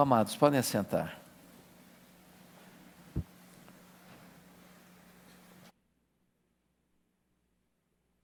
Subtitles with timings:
[0.00, 1.20] amados, podem assentar.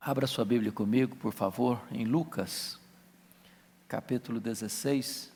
[0.00, 2.78] Abra sua Bíblia comigo, por favor, em Lucas,
[3.88, 5.32] capítulo 16,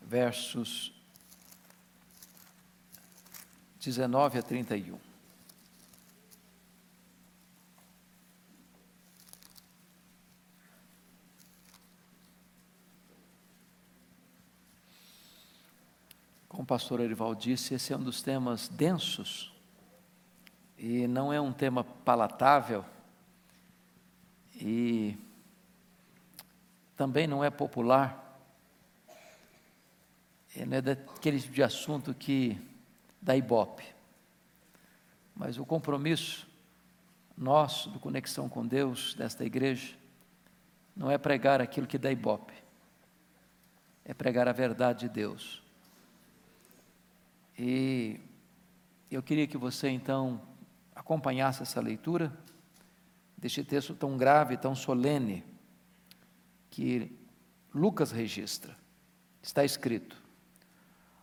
[0.00, 0.94] versos
[3.78, 5.09] 19 a 31.
[16.60, 19.50] Como o pastor Erival disse, esse é um dos temas densos
[20.76, 22.84] e não é um tema palatável
[24.54, 25.16] e
[26.98, 28.38] também não é popular.
[30.54, 32.60] E não é daquele tipo de assunto que
[33.22, 33.86] dá ibope.
[35.34, 36.46] Mas o compromisso
[37.34, 39.96] nosso do Conexão com Deus, desta igreja,
[40.94, 42.52] não é pregar aquilo que dá ibope,
[44.04, 45.59] é pregar a verdade de Deus.
[47.62, 48.18] E
[49.10, 50.40] eu queria que você então
[50.94, 52.34] acompanhasse essa leitura
[53.36, 55.44] deste texto tão grave, tão solene,
[56.70, 57.14] que
[57.74, 58.74] Lucas registra.
[59.42, 60.16] Está escrito: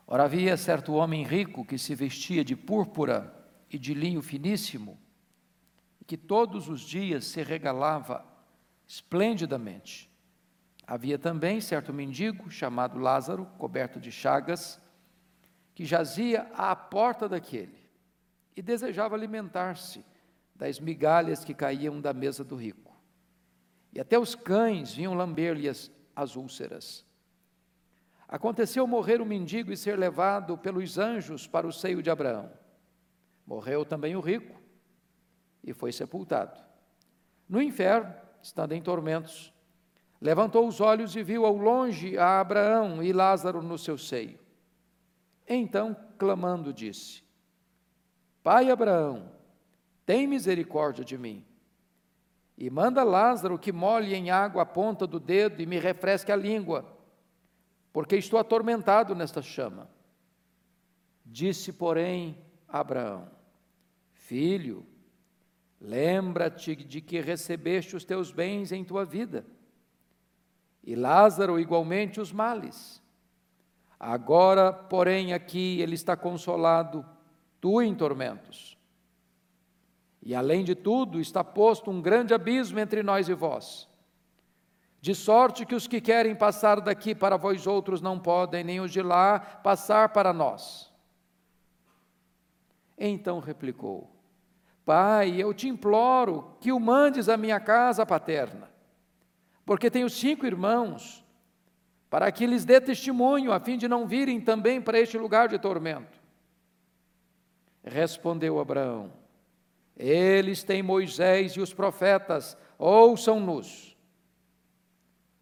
[0.05, 3.33] Ora, havia certo homem rico que se vestia de púrpura
[3.67, 4.95] e de linho finíssimo,
[5.99, 8.23] e que todos os dias se regalava
[8.85, 10.07] esplendidamente.
[10.85, 14.79] Havia também certo mendigo chamado Lázaro, coberto de chagas,
[15.78, 17.78] que jazia à porta daquele
[18.56, 20.03] e desejava alimentar-se
[20.56, 23.00] das migalhas que caíam da mesa do rico.
[23.94, 27.06] E até os cães vinham lamber-lhe as, as úlceras.
[28.28, 32.52] Aconteceu morrer o mendigo e ser levado pelos anjos para o seio de Abraão.
[33.45, 34.59] Morreu também o rico
[35.64, 36.59] e foi sepultado.
[37.47, 39.53] No inferno, estando em tormentos,
[40.19, 44.47] levantou os olhos e viu ao longe a Abraão e Lázaro no seu seio.
[45.47, 47.24] Então, clamando, disse:
[48.44, 49.31] Pai Abraão,
[50.06, 51.46] tem misericórdia de mim.
[52.58, 56.36] E manda Lázaro que molhe em água a ponta do dedo e me refresque a
[56.36, 56.86] língua,
[57.94, 59.90] porque estou atormentado nesta chama.
[61.24, 62.38] Disse, porém,
[62.68, 63.30] Abraão:
[64.12, 64.86] Filho,
[65.80, 69.46] lembra-te de que recebeste os teus bens em tua vida,
[70.84, 73.03] e Lázaro igualmente os males.
[74.00, 77.06] Agora, porém, aqui ele está consolado,
[77.59, 78.78] tu em tormentos.
[80.22, 83.88] E além de tudo, está posto um grande abismo entre nós e vós.
[85.00, 88.91] De sorte que os que querem passar daqui para vós outros não podem, nem os
[88.91, 90.91] de lá passar para nós.
[92.97, 94.12] Então replicou:
[94.84, 98.69] Pai, eu te imploro que o mandes à minha casa paterna,
[99.66, 101.24] porque tenho cinco irmãos
[102.09, 105.59] para que lhes dê testemunho, a fim de não virem também para este lugar de
[105.59, 106.18] tormento.
[107.84, 109.12] Respondeu Abraão:
[109.95, 113.97] Eles têm Moisés e os profetas, ouçam-nos.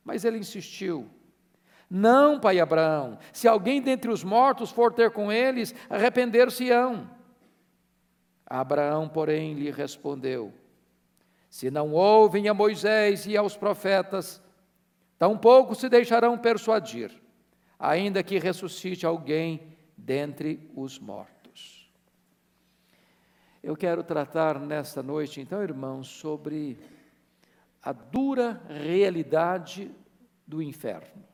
[0.03, 1.09] Mas ele insistiu:
[1.89, 7.09] Não, pai Abraão, se alguém dentre os mortos for ter com eles, arrepender-se-ão.
[8.45, 10.53] Abraão, porém, lhe respondeu:
[11.49, 14.41] Se não ouvem a Moisés e aos profetas,
[15.25, 17.11] Tampouco se deixarão persuadir,
[17.79, 21.91] ainda que ressuscite alguém dentre os mortos.
[23.63, 26.77] Eu quero tratar nesta noite, então, irmãos, sobre
[27.81, 29.91] a dura realidade
[30.45, 31.25] do inferno.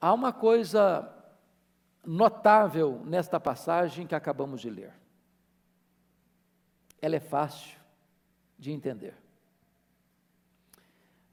[0.00, 1.12] Há uma coisa
[2.04, 4.94] notável nesta passagem que acabamos de ler.
[7.02, 7.76] Ela é fácil
[8.56, 9.25] de entender.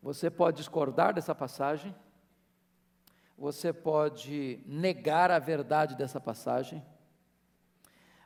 [0.04, 1.96] Você pode discordar dessa passagem,
[3.38, 6.86] você pode negar a verdade dessa passagem,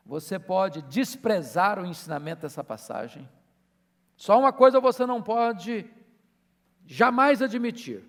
[0.03, 3.29] você pode desprezar o ensinamento dessa passagem.
[4.15, 5.87] Só uma coisa você não pode
[6.83, 8.03] jamais admitir: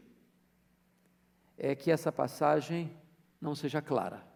[1.59, 2.97] é que essa passagem
[3.39, 4.27] não seja clara.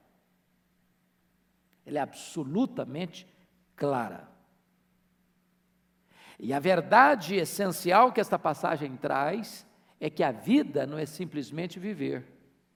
[1.86, 3.26] Ela é absolutamente
[3.74, 4.28] clara.
[6.42, 9.64] E a verdade essencial que esta passagem traz
[10.00, 12.26] é que a vida não é simplesmente viver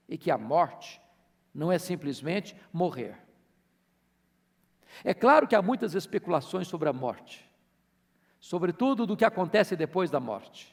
[0.09, 1.01] e que a morte
[1.53, 3.19] não é simplesmente morrer.
[5.03, 7.45] É claro que há muitas especulações sobre a morte,
[8.39, 10.73] sobretudo do que acontece depois da morte,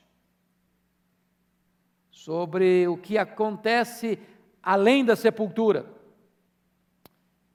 [2.11, 4.19] sobre o que acontece
[4.61, 5.91] além da sepultura.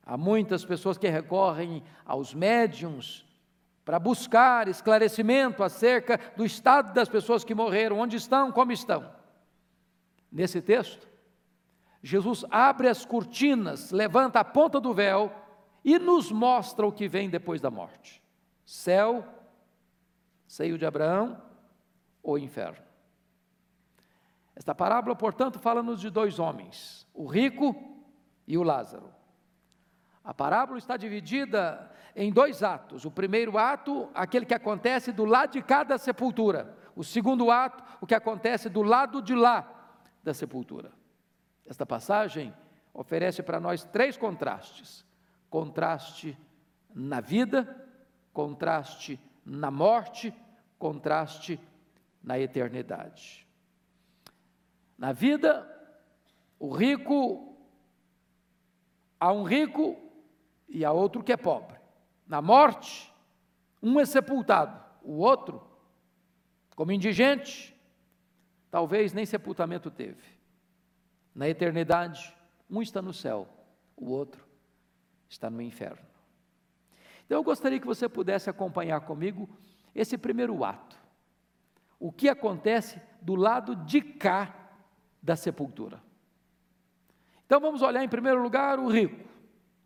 [0.05, 3.28] Há muitas pessoas que recorrem aos médiums
[3.89, 9.11] para buscar esclarecimento acerca do estado das pessoas que morreram, onde estão, como estão.
[10.31, 11.09] nesse texto,
[12.03, 15.33] Jesus abre as cortinas, levanta a ponta do véu
[15.83, 18.23] e nos mostra o que vem depois da morte:
[18.63, 19.27] céu,
[20.47, 21.41] seio de Abraão
[22.23, 22.85] ou inferno.
[24.55, 27.75] Esta parábola, portanto, fala-nos de dois homens, o rico
[28.47, 29.18] e o Lázaro.
[30.29, 33.07] A parábola está dividida em dois atos.
[33.07, 36.77] O primeiro ato, aquele que acontece do lado de cá da sepultura.
[36.95, 40.93] O segundo ato, o que acontece do lado de lá da sepultura.
[41.65, 42.55] Esta passagem
[42.93, 45.03] oferece para nós três contrastes:
[45.49, 46.39] contraste
[46.95, 47.89] na vida,
[48.31, 50.31] contraste na morte,
[50.79, 51.59] contraste
[52.23, 53.49] na eternidade.
[54.99, 55.67] Na vida,
[56.59, 57.57] o rico,
[59.19, 60.05] há um rico
[60.69, 61.79] e há outro que é pobre.
[62.27, 63.13] Na morte,
[63.83, 65.63] um é sepultado, o outro,
[66.77, 67.75] como indigente,
[68.71, 70.23] talvez nem sepultamento teve.
[71.35, 72.35] Na eternidade,
[72.71, 73.49] um está no céu,
[73.97, 74.45] o outro
[75.29, 76.07] está no inferno.
[77.25, 79.49] Então eu gostaria que você pudesse acompanhar comigo
[79.95, 80.97] esse primeiro ato.
[81.99, 84.55] O que acontece do lado de cá
[85.23, 86.03] da sepultura.
[87.45, 89.29] Então vamos olhar em primeiro lugar o rico.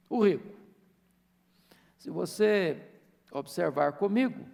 [0.09, 0.62] O rico.
[2.03, 2.83] Se você
[3.31, 4.45] observar comigo,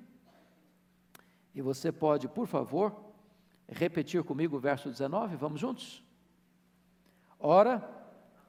[1.55, 2.95] e você pode, por favor,
[3.67, 6.05] repetir comigo o verso 19, vamos juntos?
[7.41, 7.91] Ora,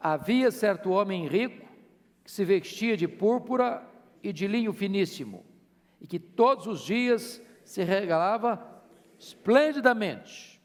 [0.01, 1.65] havia certo homem rico
[2.25, 3.89] que se vestia de púrpura
[4.21, 5.45] e de linho finíssimo,
[6.01, 8.83] e que todos os dias se regalava
[9.17, 10.61] esplendidamente.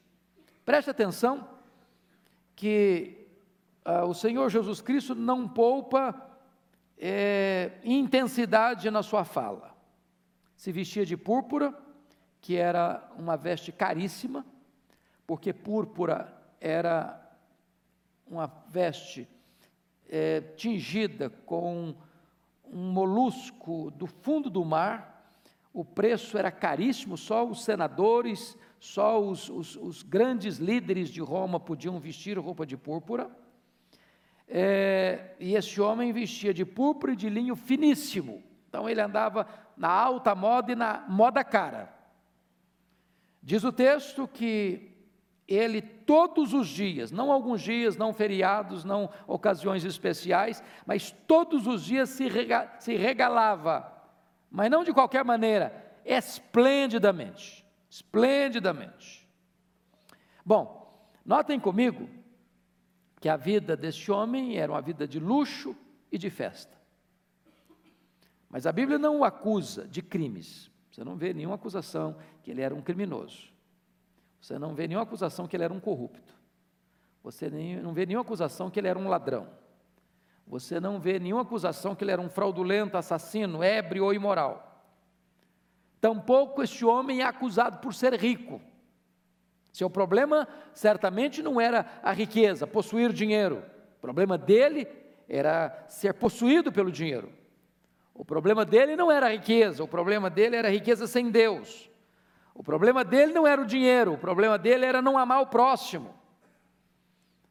[0.64, 1.48] Preste atenção
[2.56, 3.28] que
[3.84, 6.33] ah, o Senhor Jesus Cristo não poupa
[6.98, 9.74] é, intensidade na sua fala.
[10.56, 11.74] Se vestia de púrpura,
[12.40, 14.44] que era uma veste caríssima,
[15.26, 17.20] porque púrpura era
[18.26, 19.28] uma veste
[20.08, 21.94] é, tingida com
[22.64, 25.14] um molusco do fundo do mar,
[25.72, 31.58] o preço era caríssimo, só os senadores, só os, os, os grandes líderes de Roma
[31.58, 33.30] podiam vestir roupa de púrpura.
[34.46, 38.42] É, e esse homem vestia de púrpura e de linho finíssimo.
[38.68, 39.46] Então ele andava
[39.76, 41.92] na alta moda e na moda cara.
[43.42, 44.90] Diz o texto que
[45.46, 51.84] ele todos os dias, não alguns dias, não feriados, não ocasiões especiais, mas todos os
[51.84, 53.92] dias se, rega, se regalava,
[54.50, 57.64] mas não de qualquer maneira, esplendidamente.
[57.88, 59.28] Esplendidamente.
[60.44, 62.08] Bom, notem comigo
[63.24, 65.74] que a vida deste homem era uma vida de luxo
[66.12, 66.76] e de festa.
[68.50, 70.70] Mas a Bíblia não o acusa de crimes.
[70.90, 73.50] Você não vê nenhuma acusação que ele era um criminoso.
[74.38, 76.34] Você não vê nenhuma acusação que ele era um corrupto.
[77.22, 79.48] Você não vê nenhuma acusação que ele era um ladrão.
[80.46, 84.86] Você não vê nenhuma acusação que ele era um fraudulento, assassino, ébrio ou imoral.
[85.98, 88.60] Tampouco este homem é acusado por ser rico.
[89.74, 93.64] Seu problema certamente não era a riqueza, possuir dinheiro.
[93.98, 94.86] O problema dele
[95.28, 97.28] era ser possuído pelo dinheiro.
[98.14, 101.90] O problema dele não era a riqueza, o problema dele era a riqueza sem Deus.
[102.54, 106.14] O problema dele não era o dinheiro, o problema dele era não amar o próximo.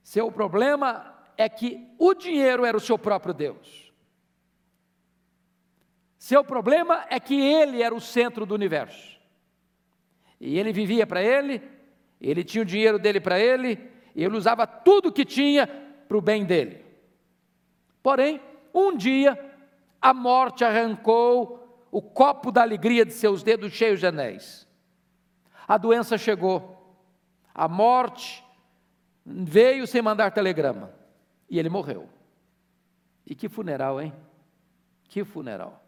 [0.01, 3.91] Seu problema é que o dinheiro era o seu próprio Deus.
[6.17, 9.19] Seu problema é que ele era o centro do universo.
[10.39, 11.62] E ele vivia para ele,
[12.29, 15.67] ele tinha o dinheiro dele para ele, e ele usava tudo que tinha
[16.07, 16.83] para o bem dele.
[18.01, 18.39] Porém,
[18.73, 19.37] um dia,
[20.01, 24.67] a morte arrancou o copo da alegria de seus dedos cheios de anéis.
[25.67, 26.97] A doença chegou,
[27.53, 28.43] a morte
[29.25, 30.93] veio sem mandar telegrama,
[31.49, 32.09] e ele morreu.
[33.25, 34.13] E que funeral, hein?
[35.07, 35.85] Que funeral.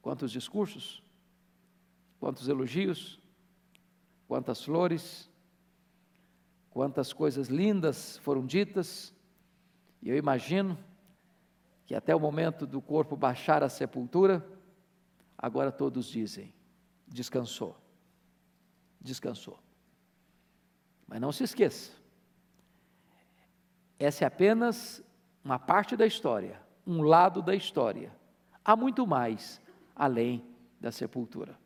[0.00, 1.02] Quantos discursos,
[2.20, 3.21] quantos elogios,
[4.32, 5.30] quantas flores,
[6.70, 9.14] quantas coisas lindas foram ditas,
[10.00, 10.78] e eu imagino
[11.84, 14.42] que até o momento do corpo baixar à sepultura,
[15.36, 16.50] agora todos dizem:
[17.06, 17.76] descansou,
[18.98, 19.58] descansou.
[21.06, 21.92] Mas não se esqueça,
[23.98, 25.04] essa é apenas
[25.44, 28.10] uma parte da história, um lado da história.
[28.64, 29.60] Há muito mais
[29.94, 30.42] além
[30.80, 31.61] da sepultura.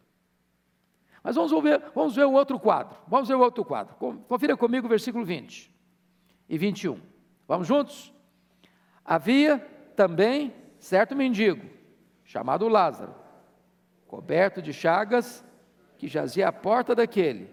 [1.27, 2.97] Mas vamos ver, vamos ver o outro quadro.
[3.09, 3.97] Vamos ver o outro quadro.
[4.29, 5.75] Confira comigo o versículo 20
[6.49, 7.01] e 21.
[7.49, 8.15] Vamos juntos?
[9.05, 9.59] Havia
[9.97, 11.69] também certo mendigo,
[12.25, 13.13] chamado Lázaro,
[14.07, 15.45] coberto de chagas,
[15.99, 17.51] que jazia à porta daquele,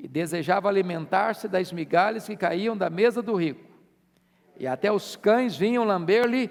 [0.00, 3.70] e desejava alimentar-se das migalhas que caíam da mesa do rico.
[4.58, 6.50] E até os cães vinham lamber-lhe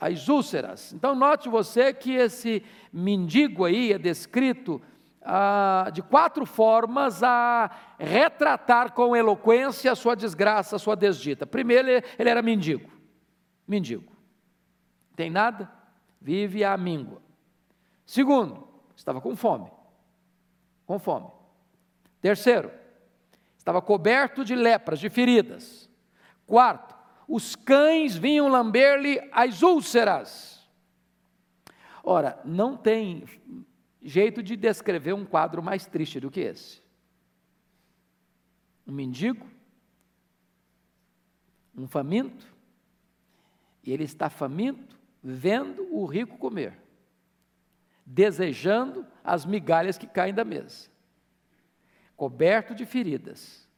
[0.00, 0.92] as úlceras.
[0.92, 4.82] Então, note você que esse mendigo aí é descrito
[5.26, 11.44] ah, de quatro formas a retratar com eloquência a sua desgraça, a sua desdita.
[11.44, 12.88] Primeiro, ele, era mendigo.
[13.66, 14.12] Mendigo.
[15.16, 15.70] Tem nada?
[16.20, 17.20] Vive à míngua.
[18.04, 19.70] Segundo, estava com fome.
[20.86, 21.26] Com fome.
[22.20, 22.70] Terceiro,
[23.58, 25.90] estava coberto de lepras, de feridas.
[26.46, 26.94] Quarto,
[27.26, 30.64] os cães vinham lamber-lhe as úlceras.
[32.04, 33.24] Ora, não tem
[34.06, 36.80] jeito de descrever um quadro mais triste do que esse.
[38.86, 39.44] Um mendigo,
[41.76, 42.46] um faminto,
[43.82, 46.78] e ele está faminto vendo o rico comer,
[48.04, 50.88] desejando as migalhas que caem da mesa,
[52.16, 53.68] coberto de feridas.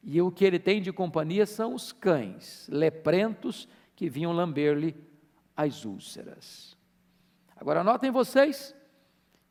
[0.00, 4.94] E o que ele tem de companhia são os cães, leprentos, que vinham lamber-lhe
[5.56, 6.76] as úlceras.
[7.56, 8.77] Agora notem vocês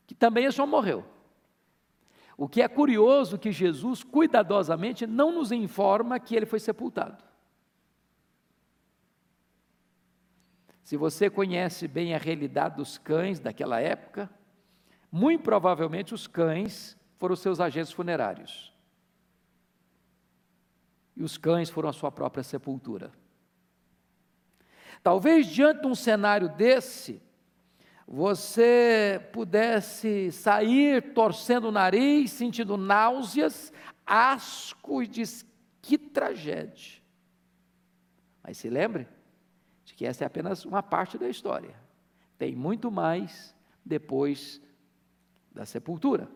[0.08, 1.04] que também homem morreu.
[2.34, 7.22] O que é curioso que Jesus cuidadosamente não nos informa que ele foi sepultado.
[10.82, 14.30] Se você conhece bem a realidade dos cães daquela época,
[15.12, 18.72] muito provavelmente os cães foram seus agentes funerários.
[21.14, 23.12] E os cães foram a sua própria sepultura.
[25.02, 27.20] Talvez diante de um cenário desse,
[28.10, 33.70] você pudesse sair torcendo o nariz, sentindo náuseas,
[34.06, 35.44] asco e diz:
[35.82, 37.02] que tragédia.
[38.42, 39.06] Mas se lembre
[39.84, 41.74] de que essa é apenas uma parte da história.
[42.38, 44.58] Tem muito mais depois
[45.52, 46.30] da sepultura.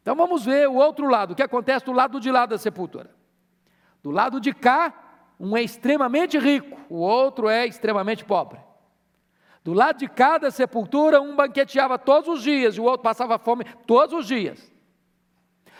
[0.00, 3.14] Então vamos ver o outro lado, o que acontece do lado de lá da sepultura.
[4.02, 8.58] Do lado de cá, um é extremamente rico, o outro é extremamente pobre.
[9.64, 13.64] Do lado de cada sepultura, um banqueteava todos os dias e o outro passava fome
[13.86, 14.70] todos os dias.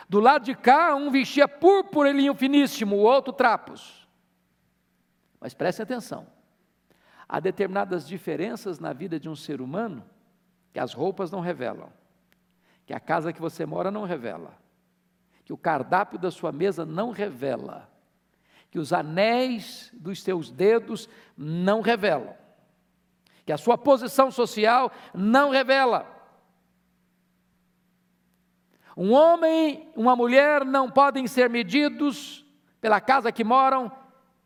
[0.08, 4.08] Do lado de cá, um vestia púrpura e linho finíssimo, o outro trapos.
[5.38, 6.26] Mas preste atenção:
[7.28, 10.02] há determinadas diferenças na vida de um ser humano
[10.72, 11.92] que as roupas não revelam,
[12.86, 14.56] que a casa que você mora não revela,
[15.44, 17.90] que o cardápio da sua mesa não revela,
[18.70, 22.43] que os anéis dos seus dedos não revelam
[23.44, 26.10] que a sua posição social não revela.
[28.96, 32.44] Um homem, uma mulher não podem ser medidos
[32.80, 33.90] pela casa que moram,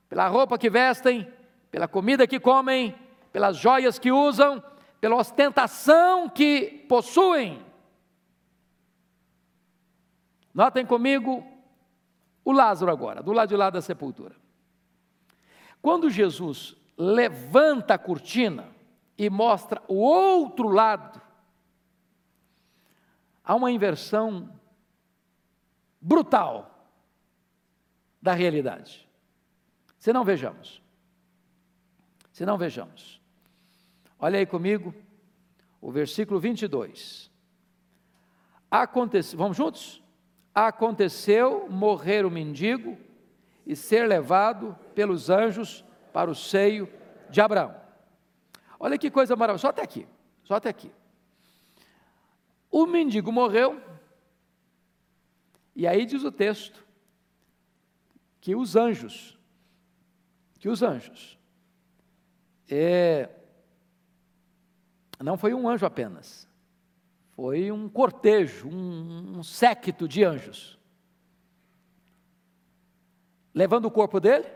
[0.08, 1.30] pela roupa que vestem,
[1.70, 2.96] pela comida que comem,
[3.30, 4.62] pelas joias que usam,
[5.00, 7.64] pela ostentação que possuem.
[10.54, 11.46] Notem comigo
[12.44, 14.34] o Lázaro agora, do lado de lá da sepultura.
[15.82, 18.77] Quando Jesus levanta a cortina,
[19.18, 21.20] e mostra o outro lado,
[23.44, 24.48] há uma inversão
[26.00, 26.88] brutal
[28.22, 29.08] da realidade.
[29.98, 30.80] Se não vejamos.
[32.30, 33.20] Se não vejamos.
[34.20, 34.94] Olha aí comigo
[35.80, 37.28] o versículo 22.
[38.70, 40.00] Aconteceu, vamos juntos?
[40.54, 42.96] Aconteceu morrer o mendigo
[43.66, 46.88] e ser levado pelos anjos para o seio
[47.30, 47.87] de Abraão.
[48.78, 50.06] Olha que coisa maravilhosa, só até aqui,
[50.44, 50.92] só até aqui.
[52.70, 53.82] O mendigo morreu,
[55.74, 56.86] e aí diz o texto
[58.40, 59.38] que os anjos,
[60.58, 61.38] que os anjos,
[62.68, 63.28] é,
[65.20, 66.48] não foi um anjo apenas,
[67.32, 70.78] foi um cortejo, um, um séquito de anjos.
[73.52, 74.46] Levando o corpo dele?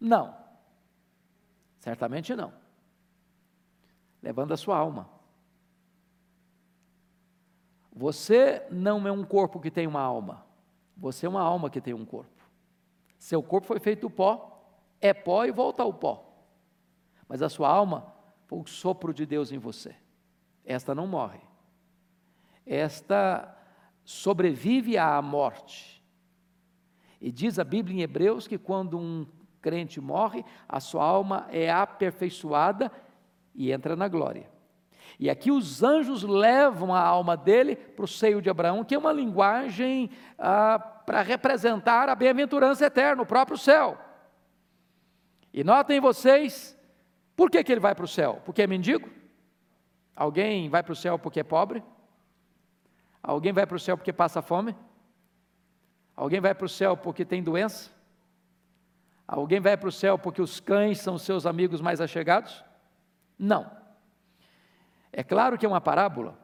[0.00, 0.36] Não,
[1.78, 2.61] certamente não
[4.22, 5.08] levando a sua alma.
[7.94, 10.46] Você não é um corpo que tem uma alma,
[10.96, 12.30] você é uma alma que tem um corpo.
[13.18, 14.64] Seu corpo foi feito pó,
[15.00, 16.32] é pó e volta ao pó.
[17.28, 18.12] Mas a sua alma
[18.46, 19.94] foi o sopro de Deus em você.
[20.64, 21.40] Esta não morre.
[22.64, 23.56] Esta
[24.04, 26.02] sobrevive à morte.
[27.20, 29.26] E diz a Bíblia em Hebreus que quando um
[29.60, 32.90] crente morre, a sua alma é aperfeiçoada
[33.54, 34.50] e entra na glória.
[35.18, 38.98] E aqui os anjos levam a alma dele para o seio de Abraão, que é
[38.98, 43.98] uma linguagem ah, para representar a bem-aventurança eterna, o próprio céu.
[45.52, 46.78] E notem vocês,
[47.36, 48.40] por que, que ele vai para o céu?
[48.44, 49.08] Porque é mendigo?
[50.16, 51.82] Alguém vai para o céu porque é pobre?
[53.22, 54.74] Alguém vai para o céu porque passa fome?
[56.16, 57.90] Alguém vai para o céu porque tem doença?
[59.26, 62.64] Alguém vai para o céu porque os cães são seus amigos mais achegados?
[63.42, 63.68] Não.
[65.12, 66.38] É claro que é uma parábola.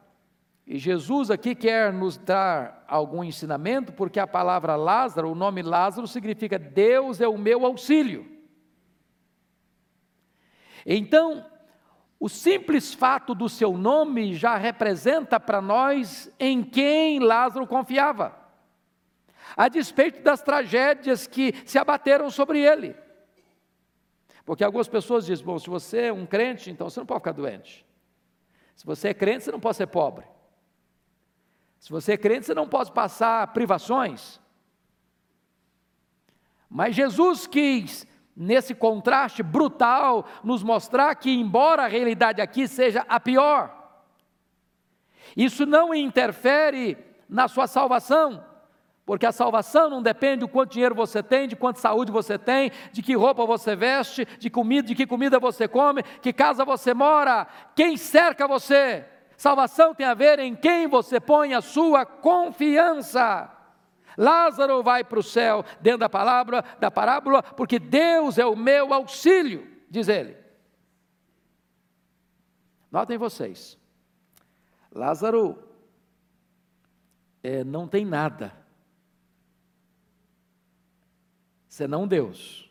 [0.67, 6.05] E Jesus aqui quer nos dar algum ensinamento, porque a palavra Lázaro, o nome Lázaro,
[6.05, 8.29] significa Deus é o meu auxílio.
[10.85, 11.45] Então,
[12.19, 18.37] o simples fato do seu nome já representa para nós em quem Lázaro confiava,
[19.55, 22.93] a despeito das tragédias que se abateram sobre ele.
[24.49, 27.33] Porque algumas pessoas dizem: bom, se você é um crente, então você não pode ficar
[27.33, 27.85] doente.
[28.75, 30.25] Se você é crente, você não pode ser pobre.
[31.77, 34.41] Se você é crente, você não pode passar privações.
[36.67, 43.19] Mas Jesus quis, nesse contraste brutal, nos mostrar que, embora a realidade aqui seja a
[43.19, 44.01] pior,
[45.37, 46.97] isso não interfere
[47.29, 48.43] na sua salvação,
[49.09, 52.71] porque a salvação não depende do quanto dinheiro você tem, de quanta saúde você tem,
[52.91, 56.93] de que roupa você veste, de comida, de que comida você come, que casa você
[56.93, 59.03] mora, quem cerca você.
[59.35, 63.51] Salvação tem a ver em quem você põe a sua confiança.
[64.15, 68.93] Lázaro vai para o céu dentro da palavra, da parábola, porque Deus é o meu
[68.93, 70.37] auxílio, diz ele.
[72.91, 73.75] Notem vocês,
[74.91, 75.57] Lázaro
[77.41, 78.68] é, não tem nada,
[81.79, 82.69] senão Deus.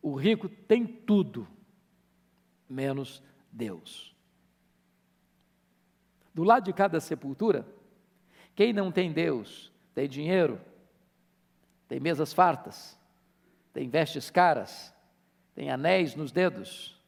[0.00, 1.46] O rico tem tudo,
[2.66, 3.22] menos
[3.52, 4.16] Deus.
[6.32, 7.68] Do lado de cada sepultura,
[8.54, 10.58] quem não tem Deus, tem dinheiro,
[11.86, 12.98] tem mesas fartas,
[13.74, 14.94] tem vestes caras,
[15.54, 16.98] tem anéis nos dedos,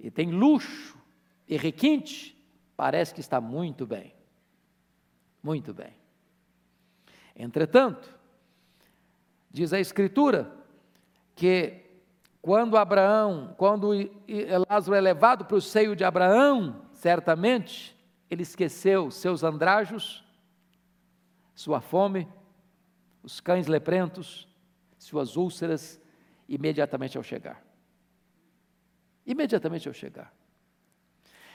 [0.00, 0.98] e tem luxo
[1.46, 2.36] e requinte,
[2.76, 4.12] parece que está muito bem.
[5.40, 5.94] Muito bem.
[7.36, 8.23] Entretanto,
[9.54, 10.52] diz a Escritura
[11.36, 11.80] que
[12.42, 13.92] quando Abraão, quando
[14.68, 17.96] Lázaro é levado para o seio de Abraão, certamente,
[18.28, 20.24] ele esqueceu seus andrajos,
[21.54, 22.28] sua fome,
[23.22, 24.48] os cães leprentos,
[24.98, 26.00] suas úlceras,
[26.48, 27.64] imediatamente ao chegar.
[29.24, 30.34] Imediatamente ao chegar.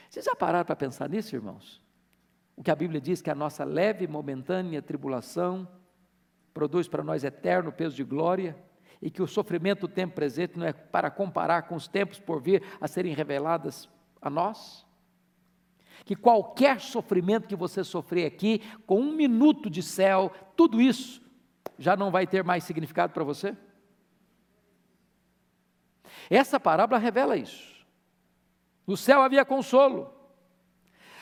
[0.09, 1.83] Vocês já pararam para pensar nisso, irmãos?
[2.55, 5.67] O que a Bíblia diz que a nossa leve e momentânea tribulação
[6.59, 8.53] produz para nós eterno peso de glória
[9.01, 12.41] e que o sofrimento do tempo presente não é para comparar com os tempos por
[12.41, 13.87] vir a serem reveladas
[14.21, 14.85] a nós?
[16.05, 21.21] que qualquer sofrimento que você sofrer aqui, com um minuto de céu, tudo isso
[21.77, 23.55] já não vai ter mais significado para você?
[26.29, 27.85] Essa parábola revela isso.
[28.87, 30.13] No céu havia consolo.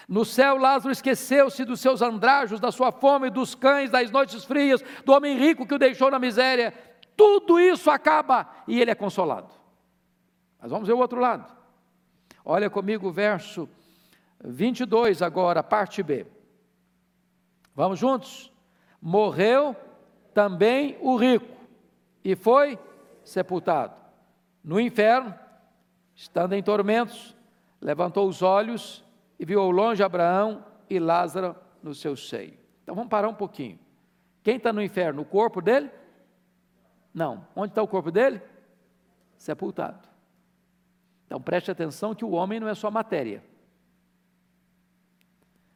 [0.08, 4.82] No céu, Lázaro esqueceu-se dos seus andrajos, da sua fome, dos cães, das noites frias,
[5.04, 6.74] do homem rico que o deixou na miséria.
[7.16, 9.54] Tudo isso acaba e ele é consolado.
[10.62, 11.52] Mas vamos ver o outro lado.
[12.46, 13.68] Olha comigo o verso
[14.42, 16.26] 22 agora, parte B.
[17.76, 18.52] Vamos juntos?
[19.02, 19.76] Morreu
[20.34, 21.54] também o rico
[22.24, 22.80] e foi
[23.24, 23.94] sepultado.
[24.64, 25.38] No inferno,
[26.16, 27.36] estando em tormentos,
[27.82, 29.04] levantou os olhos
[29.40, 32.58] e viu ao longe Abraão e Lázaro no seu seio.
[32.84, 33.80] Então vamos parar um pouquinho.
[34.44, 35.22] Quem está no inferno?
[35.22, 35.92] O corpo dele?
[37.14, 37.48] Não.
[37.56, 38.42] Onde está o corpo dele?
[39.36, 40.08] Sepultado.
[41.26, 43.44] Então preste atenção que o homem não é só matéria.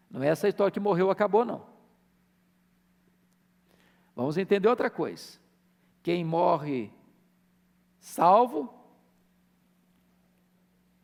[0.09, 1.65] Não é essa história que morreu, acabou, não.
[4.15, 5.39] Vamos entender outra coisa.
[6.03, 6.91] Quem morre
[7.99, 8.73] salvo,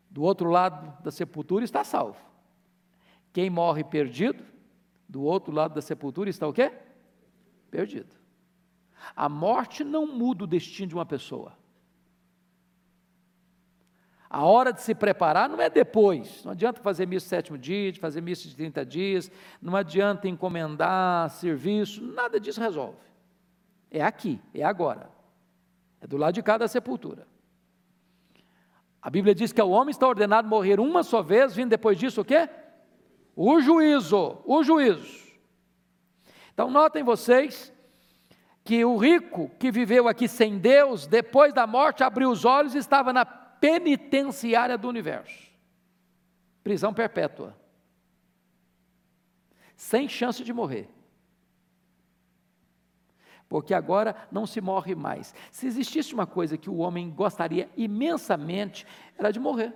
[0.09, 2.19] do outro lado da sepultura está salvo.
[3.37, 4.43] Quem morre perdido,
[5.07, 6.71] do outro lado da sepultura está o quê?
[7.69, 8.15] Perdido.
[9.15, 11.55] A morte não muda o destino de uma pessoa.
[14.27, 16.43] A hora de se preparar não é depois.
[16.43, 21.29] Não adianta fazer missa sétimo dia, de fazer missa de 30 dias, não adianta encomendar
[21.29, 22.97] serviço, nada disso resolve.
[23.91, 25.11] É aqui, é agora.
[26.01, 27.27] É do lado de cada sepultura.
[28.99, 32.21] A Bíblia diz que o homem está ordenado morrer uma só vez, vindo depois disso
[32.21, 32.49] o quê?
[33.37, 35.25] O juízo, o juízo.
[36.51, 37.71] Então notem vocês
[38.65, 42.79] que o rico que viveu aqui sem Deus, depois da morte, abriu os olhos e
[42.79, 45.47] estava na penitenciária do universo
[46.67, 47.57] prisão perpétua
[49.73, 50.89] sem chance de morrer.
[53.47, 55.33] Porque agora não se morre mais.
[55.49, 58.85] Se existisse uma coisa que o homem gostaria imensamente,
[59.17, 59.73] era de morrer.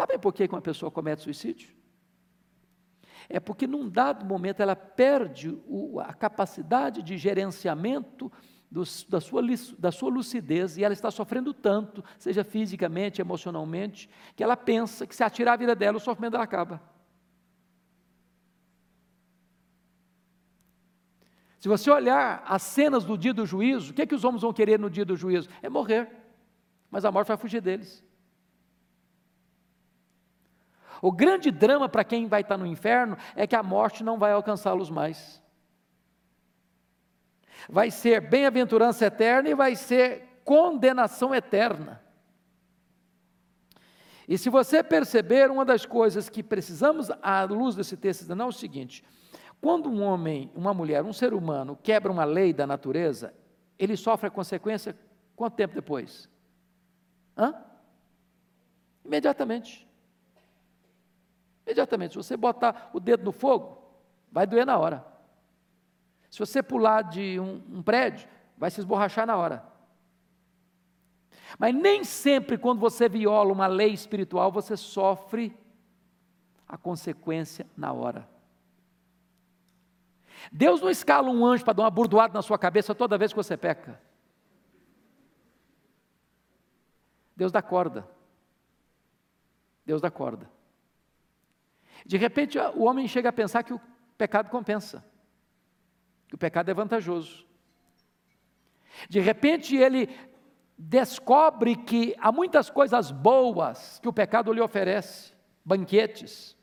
[0.00, 1.68] Sabem por que uma pessoa comete suicídio?
[3.28, 8.32] é porque num dado momento ela perde o, a capacidade de gerenciamento
[8.68, 9.42] do, da, sua,
[9.78, 15.14] da sua lucidez e ela está sofrendo tanto, seja fisicamente, emocionalmente, que ela pensa que
[15.14, 16.82] se atirar a vida dela, o sofrimento dela acaba.
[21.60, 24.42] Se você olhar as cenas do dia do juízo, o que, é que os homens
[24.42, 25.48] vão querer no dia do juízo?
[25.62, 26.10] É morrer,
[26.90, 28.02] mas a morte vai fugir deles.
[31.02, 34.32] O grande drama para quem vai estar no inferno é que a morte não vai
[34.32, 35.42] alcançá-los mais.
[37.68, 42.02] Vai ser bem-aventurança eterna e vai ser condenação eterna.
[44.28, 48.48] E se você perceber, uma das coisas que precisamos, à luz desse texto, não é
[48.48, 49.04] o seguinte:
[49.60, 53.34] quando um homem, uma mulher, um ser humano quebra uma lei da natureza,
[53.78, 54.96] ele sofre a consequência
[55.34, 56.28] quanto tempo depois?
[57.36, 57.54] Hã?
[59.04, 59.89] Imediatamente.
[61.70, 62.12] Imediatamente.
[62.12, 63.78] Se você botar o dedo no fogo,
[64.30, 65.06] vai doer na hora.
[66.28, 68.28] Se você pular de um, um prédio,
[68.58, 69.64] vai se esborrachar na hora.
[71.56, 75.56] Mas nem sempre, quando você viola uma lei espiritual, você sofre
[76.66, 78.28] a consequência na hora.
[80.50, 83.36] Deus não escala um anjo para dar uma burdoada na sua cabeça toda vez que
[83.36, 84.00] você peca.
[87.36, 88.08] Deus dá corda.
[89.86, 90.50] Deus dá corda.
[92.04, 93.80] De repente, o homem chega a pensar que o
[94.16, 95.04] pecado compensa,
[96.28, 97.46] que o pecado é vantajoso.
[99.08, 100.08] De repente, ele
[100.76, 105.34] descobre que há muitas coisas boas que o pecado lhe oferece:
[105.64, 106.56] banquetes,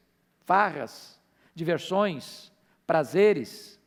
[0.46, 1.22] farras,
[1.54, 2.52] diversões,
[2.86, 3.80] prazeres.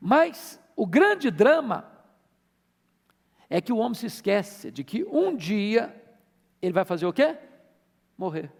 [0.00, 1.90] Mas o grande drama
[3.50, 5.94] é que o homem se esquece de que um dia
[6.60, 7.36] ele vai fazer o quê?
[8.16, 8.52] Morrer.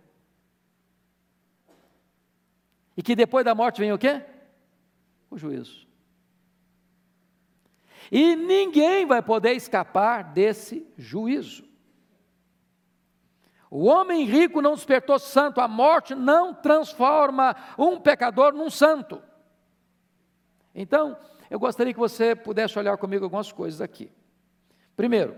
[2.99, 4.21] E que depois da morte vem o quê?
[5.31, 5.87] O juízo.
[8.11, 11.65] E ninguém vai poder escapar desse juízo.
[13.71, 19.23] O homem rico não despertou santo, a morte não transforma um pecador num santo.
[20.75, 21.17] Então,
[21.49, 24.11] eu gostaria que você pudesse olhar comigo algumas coisas aqui.
[24.97, 25.37] Primeiro,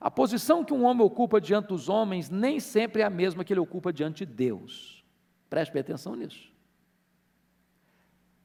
[0.00, 3.52] a posição que um homem ocupa diante dos homens nem sempre é a mesma que
[3.52, 5.04] ele ocupa diante de Deus.
[5.50, 6.55] Preste atenção nisso.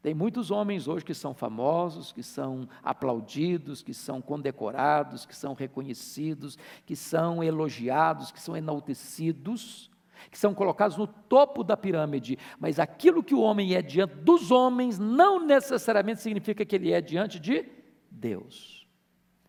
[0.02, 5.54] Tem muitos homens hoje que são famosos, que são aplaudidos, que são condecorados, que são
[5.54, 9.92] reconhecidos, que são elogiados, que são enaltecidos,
[10.32, 14.50] que são colocados no topo da pirâmide, mas aquilo que o homem é diante dos
[14.50, 17.66] homens não necessariamente significa que ele é diante de
[18.10, 18.88] Deus.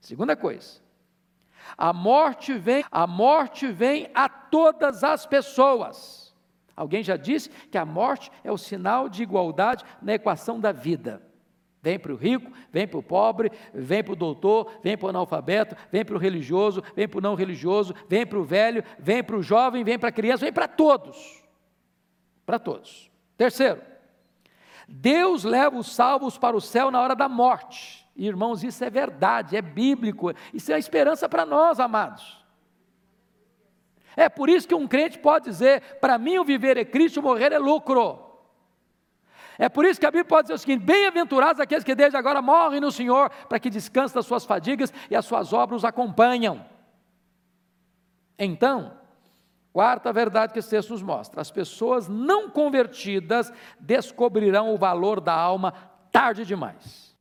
[0.01, 0.81] Segunda coisa,
[1.79, 6.22] a morte vem, a morte vem a todas as pessoas.
[6.83, 11.23] Alguém já disse que a morte é o sinal de igualdade na equação da vida.
[11.81, 15.11] Vem para o rico, vem para o pobre, vem para o doutor, vem para o
[15.11, 19.23] analfabeto, vem para o religioso, vem para o não religioso, vem para o velho, vem
[19.23, 21.45] para o jovem, vem para a criança, vem para todos.
[22.45, 23.09] Para todos.
[23.37, 23.81] Terceiro,
[24.89, 28.05] Deus leva os salvos para o céu na hora da morte.
[28.17, 32.42] Irmãos, isso é verdade, é bíblico, isso é a esperança para nós, amados.
[34.17, 37.23] É por isso que um crente pode dizer: para mim o viver é Cristo, o
[37.23, 38.31] morrer é lucro.
[39.59, 42.43] É por isso que a Bíblia pode dizer o seguinte: bem-aventurados aqueles que desde agora
[42.43, 46.65] morrem no Senhor, para que descansem das suas fadigas e as suas obras os acompanham.
[48.39, 48.99] Então,
[49.73, 55.35] quarta verdade que esse texto nos mostra: as pessoas não convertidas descobrirão o valor da
[55.35, 55.73] alma
[56.11, 57.17] tarde demais.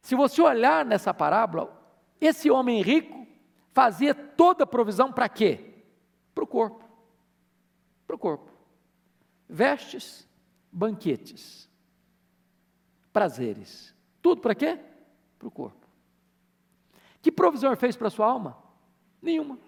[0.00, 1.72] Se você olhar nessa parábola,
[2.20, 3.25] esse homem rico
[3.76, 5.84] fazia toda a provisão para quê?
[6.34, 6.82] Para o corpo.
[8.06, 8.50] Para o corpo.
[9.46, 10.26] Vestes,
[10.72, 11.68] banquetes,
[13.12, 13.94] prazeres.
[14.22, 14.80] Tudo para quê?
[15.38, 15.86] Para o corpo.
[17.20, 18.56] Que provisão ele fez para a sua alma?
[19.20, 19.58] Nenhuma.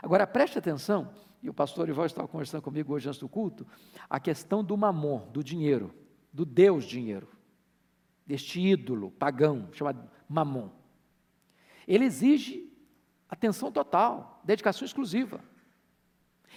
[0.00, 3.66] Agora preste atenção, e o pastor Ivan estava conversando comigo hoje antes do culto,
[4.08, 5.92] a questão do mamon, do dinheiro,
[6.32, 7.28] do Deus dinheiro,
[8.24, 10.77] deste ídolo pagão chamado mamon.
[11.88, 12.70] Ele exige
[13.28, 15.42] atenção total, dedicação exclusiva.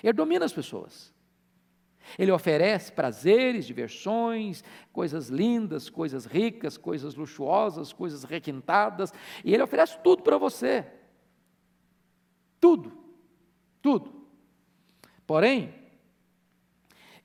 [0.03, 1.13] Ele domina as pessoas.
[2.19, 9.13] Ele oferece prazeres, diversões, coisas lindas, coisas ricas, coisas luxuosas, coisas requintadas,
[9.45, 10.85] e ele oferece tudo para você.
[12.59, 12.91] Tudo.
[13.81, 14.27] Tudo.
[15.25, 15.73] Porém,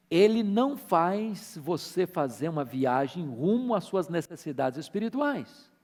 [0.08, 5.74] ele não faz você fazer uma viagem rumo às suas necessidades espirituais.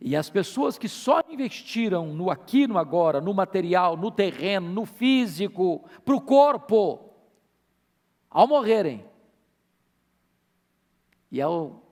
[0.00, 4.86] E as pessoas que só investiram no aqui, no agora, no material, no terreno, no
[4.86, 7.10] físico, para o corpo,
[8.30, 9.04] ao morrerem,
[11.30, 11.82] e ao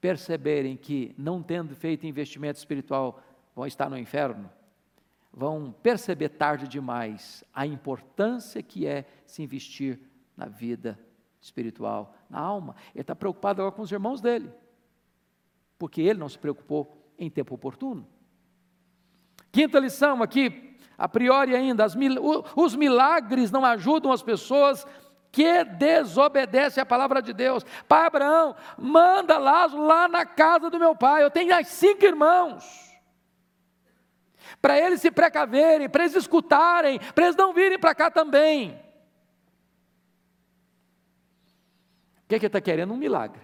[0.00, 3.20] perceberem que, não tendo feito investimento espiritual,
[3.54, 4.50] vão estar no inferno,
[5.32, 9.98] vão perceber tarde demais a importância que é se investir
[10.36, 10.98] na vida
[11.40, 12.76] espiritual, na alma.
[12.94, 14.50] Ele está preocupado agora com os irmãos dele,
[15.78, 18.08] porque ele não se preocupou em tempo oportuno.
[19.52, 24.86] Quinta lição aqui, a priori ainda, mil, os milagres não ajudam as pessoas
[25.30, 27.64] que desobedecem à palavra de Deus.
[27.86, 32.64] Pai Abraão, manda Lázaro lá na casa do meu pai, eu tenho cinco irmãos.
[34.62, 38.80] Para eles se precaverem, para eles escutarem, para eles não virem para cá também.
[42.24, 42.92] O que, é que está querendo?
[42.92, 43.42] Um milagre.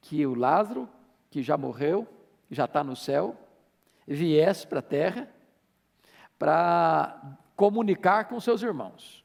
[0.00, 0.88] Que o Lázaro
[1.34, 2.06] que já morreu,
[2.48, 3.36] já está no céu,
[4.06, 5.28] viesse para a terra
[6.38, 9.24] para comunicar com seus irmãos.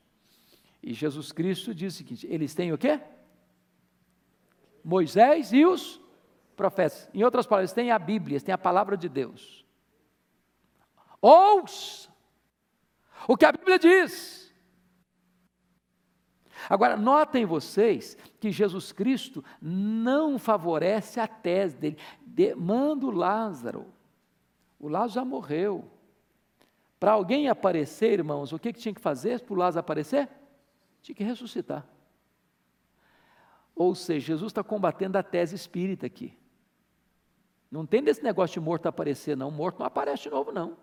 [0.82, 3.00] E Jesus Cristo diz o seguinte: eles têm o quê?
[4.84, 6.02] Moisés e os
[6.56, 7.08] profetas.
[7.14, 9.64] Em outras palavras, têm a Bíblia, têm a palavra de Deus.
[11.22, 12.10] Ouça
[13.28, 14.49] o que a Bíblia diz.
[16.68, 21.98] Agora, notem vocês que Jesus Cristo não favorece a tese dele.
[22.26, 23.86] De, manda o Lázaro.
[24.80, 25.90] O Lázaro já morreu.
[27.00, 30.28] Para alguém aparecer, irmãos, o que, que tinha que fazer para o Lázaro aparecer?
[31.02, 31.86] Tinha que ressuscitar.
[33.76, 36.38] Ou seja, Jesus está combatendo a tese espírita aqui.
[37.72, 39.52] Não tem desse negócio de morto aparecer, não.
[39.52, 40.76] Morto não aparece de novo, não.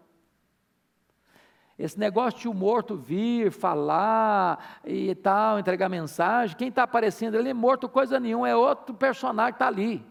[1.79, 7.51] Esse negócio de o morto vir, falar e tal, entregar mensagem, quem está aparecendo ali
[7.51, 10.05] é morto coisa nenhuma, é outro personagem que está ali.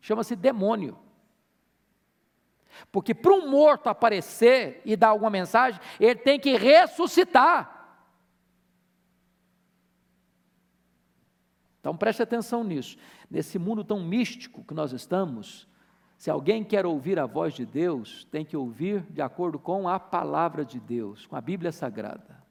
[0.00, 0.98] Chama-se demônio.
[2.92, 7.72] Porque para um morto aparecer e dar alguma mensagem, ele tem que ressuscitar.
[11.80, 12.98] Então preste atenção nisso.
[13.30, 15.66] Nesse mundo tão místico que nós estamos,
[16.16, 20.00] se alguém quer ouvir a voz de Deus, tem que ouvir de acordo com a
[20.00, 22.42] palavra de Deus, com a Bíblia Sagrada.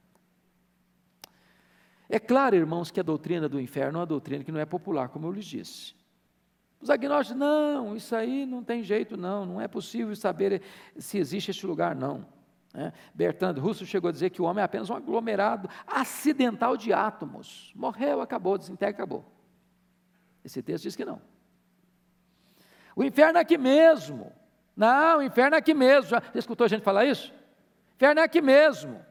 [2.08, 5.08] É claro, irmãos, que a doutrina do inferno é uma doutrina que não é popular,
[5.08, 5.94] como eu lhes disse.
[6.80, 10.62] Os agnósticos, não, isso aí não tem jeito, não, não é possível saber
[10.96, 12.24] se existe este lugar, não.
[12.72, 16.92] É, Bertrand Russell chegou a dizer que o homem é apenas um aglomerado acidental de
[16.92, 17.72] átomos.
[17.74, 19.24] Morreu, acabou, desintegra, acabou.
[20.44, 21.20] Esse texto diz que não.
[22.96, 24.32] O inferno é aqui mesmo.
[24.74, 26.10] Não, o inferno é aqui mesmo.
[26.10, 27.30] Já escutou a gente falar isso?
[27.30, 29.04] O inferno é aqui mesmo.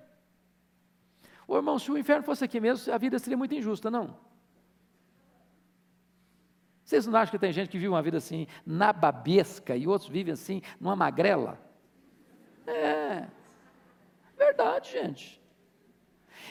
[1.48, 4.18] Ô irmão, se o inferno fosse aqui mesmo, a vida seria muito injusta, não?
[6.84, 10.10] Vocês não acham que tem gente que vive uma vida assim, na babesca, e outros
[10.10, 11.60] vivem assim, numa magrela?
[12.66, 13.28] É,
[14.38, 15.42] verdade, gente.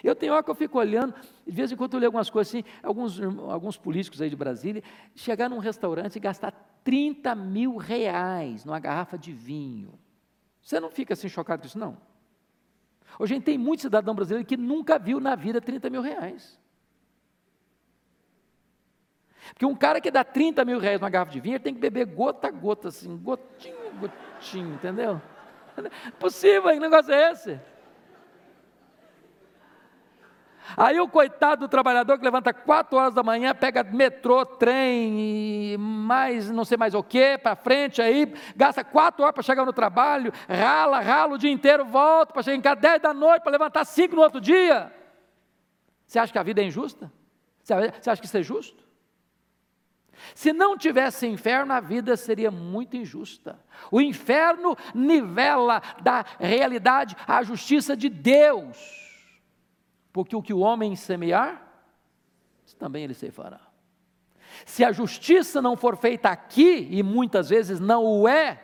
[0.03, 1.15] Eu tenho hora que eu fico olhando,
[1.47, 4.83] de vez em quando eu leio algumas coisas assim, alguns, alguns políticos aí de Brasília,
[5.15, 6.53] chegar num restaurante e gastar
[6.85, 9.99] 30 mil reais numa garrafa de vinho.
[10.63, 11.97] Você não fica assim chocado com isso, não?
[13.19, 16.59] Hoje a gente tem muito cidadão brasileiro que nunca viu na vida 30 mil reais.
[19.49, 21.81] Porque um cara que dá 30 mil reais numa garrafa de vinho, ele tem que
[21.81, 25.21] beber gota a gota, assim, gotinho, gotinho, entendeu?
[26.19, 27.61] Possível, que negócio é esse?
[30.77, 35.77] Aí o coitado do trabalhador que levanta quatro horas da manhã, pega metrô, trem e
[35.79, 39.73] mais não sei mais o que, para frente aí, gasta quatro horas para chegar no
[39.73, 43.53] trabalho, rala, rala o dia inteiro, volta para chegar em casa dez da noite, para
[43.53, 44.93] levantar cinco no outro dia.
[46.07, 47.11] Você acha que a vida é injusta?
[47.63, 48.85] Você acha que isso é justo?
[50.35, 53.59] Se não tivesse inferno, a vida seria muito injusta.
[53.91, 59.04] O inferno nivela da realidade a justiça de Deus.
[60.15, 61.61] Porque o que o homem semear,
[62.79, 63.61] também ele ceifará.
[64.65, 68.63] Se a justiça não for feita aqui, e muitas vezes não o é,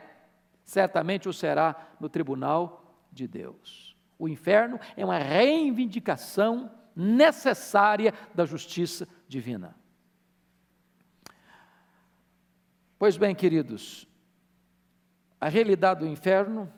[0.62, 3.96] certamente o será no tribunal de Deus.
[4.16, 9.74] O inferno é uma reivindicação necessária da justiça divina.
[12.96, 14.06] Pois bem, queridos,
[15.40, 16.72] a realidade do inferno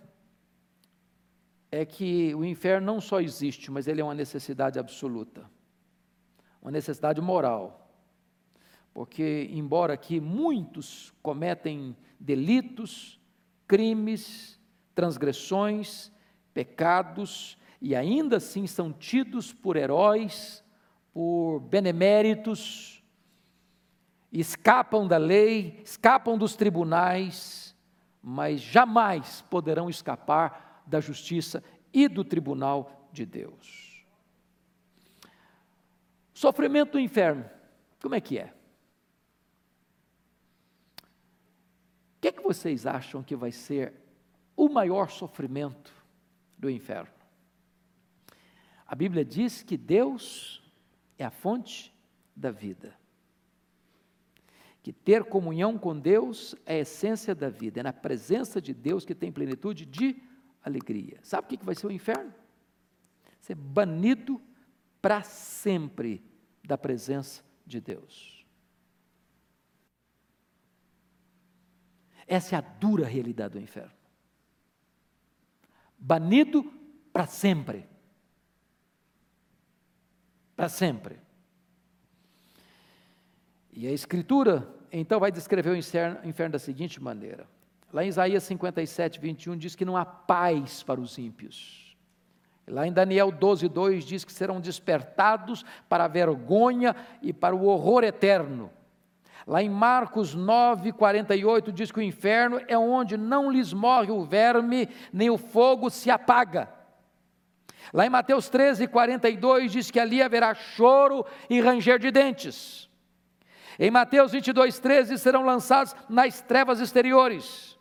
[1.73, 5.51] é que o inferno não só existe, mas ele é uma necessidade absoluta,
[6.61, 7.91] uma necessidade moral.
[8.93, 13.19] Porque, embora aqui muitos cometem delitos,
[13.67, 14.61] crimes,
[14.95, 16.13] transgressões,
[16.53, 20.63] pecados, e ainda assim são tidos por heróis,
[21.11, 23.03] por beneméritos,
[24.31, 27.75] escapam da lei, escapam dos tribunais,
[28.23, 34.05] mas jamais poderão escapar da justiça e do tribunal de Deus.
[36.35, 37.49] Sofrimento do inferno,
[38.01, 38.53] como é que é?
[42.17, 43.95] O que é que vocês acham que vai ser
[44.55, 45.91] o maior sofrimento
[46.59, 47.11] do inferno?
[48.87, 50.63] A Bíblia diz que Deus
[51.19, 51.91] é a fonte
[52.37, 52.95] da vida.
[54.83, 59.07] Que ter comunhão com Deus é a essência da vida, é na presença de Deus
[59.07, 60.32] que tem plenitude de
[60.63, 61.19] alegria.
[61.23, 62.33] Sabe o que vai ser o inferno?
[63.41, 64.41] Ser banido
[65.01, 66.25] para sempre
[66.65, 68.47] da presença de Deus.
[72.27, 73.93] Essa é a dura realidade do inferno.
[75.99, 76.65] Banido
[77.13, 77.87] para sempre.
[80.57, 81.21] Para sempre.
[83.73, 87.49] E a Escritura, então, vai descrever o inferno, o inferno da seguinte maneira:
[87.93, 91.95] Lá em Isaías 57, 21 diz que não há paz para os ímpios.
[92.67, 97.67] Lá em Daniel 12, 2 diz que serão despertados para a vergonha e para o
[97.67, 98.71] horror eterno.
[99.47, 104.25] Lá em Marcos 9, 48 diz que o inferno é onde não lhes morre o
[104.25, 106.69] verme, nem o fogo se apaga.
[107.93, 112.89] Lá em Mateus 13, 42 diz que ali haverá choro e ranger de dentes.
[113.79, 117.72] Em Mateus 22, 13 serão lançados nas trevas exteriores.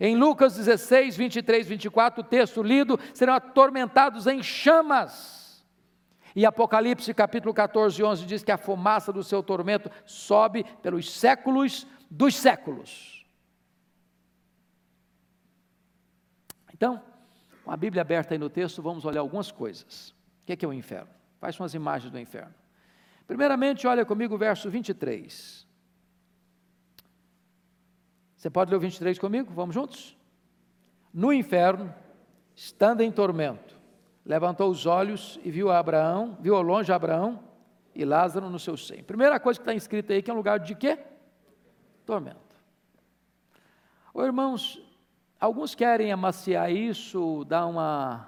[0.00, 5.64] Em Lucas 16, 23, 24, o texto lido, serão atormentados em chamas.
[6.34, 11.86] E Apocalipse capítulo 14, 11 diz que a fumaça do seu tormento sobe pelos séculos
[12.10, 13.26] dos séculos.
[16.72, 17.02] Então,
[17.64, 20.10] com a Bíblia aberta aí no texto, vamos olhar algumas coisas.
[20.42, 21.10] O que é, que é o inferno?
[21.38, 22.54] Quais são as imagens do inferno?
[23.26, 25.61] Primeiramente, olha comigo o verso 23.
[28.42, 29.52] Você pode ler o 23 comigo?
[29.54, 30.18] Vamos juntos?
[31.14, 31.94] No inferno,
[32.56, 33.78] estando em tormento,
[34.26, 37.38] levantou os olhos e viu Abraão, viu ao longe Abraão
[37.94, 39.04] e Lázaro no seu seio.
[39.04, 40.98] Primeira coisa que está escrita aí que é um lugar de quê?
[42.04, 42.56] Tormento.
[44.12, 44.82] Ô, irmãos,
[45.38, 48.26] alguns querem amaciar isso, dar uma,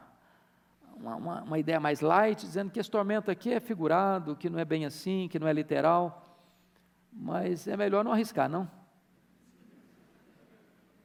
[0.97, 4.65] uma, uma, ideia mais light, dizendo que esse tormento aqui é figurado, que não é
[4.65, 6.39] bem assim, que não é literal.
[7.13, 8.71] Mas é melhor não arriscar, não?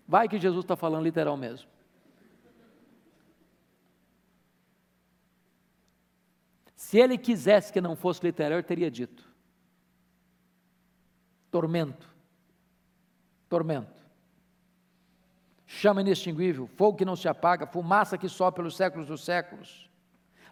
[0.10, 1.70] Vai que Jesus está falando literal mesmo.
[6.76, 9.24] Se ele quisesse que não fosse literal, ele teria dito:
[11.52, 12.10] tormento,
[13.48, 14.04] tormento,
[15.68, 19.92] chama inextinguível, fogo que não se apaga, fumaça que sobe pelos séculos dos séculos,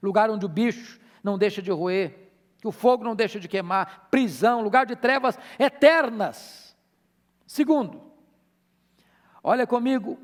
[0.03, 2.29] lugar onde o bicho não deixa de roer,
[2.61, 6.77] que o fogo não deixa de queimar, prisão, lugar de trevas eternas.
[7.47, 8.06] Segundo,
[9.49, 10.19] Olha comigo,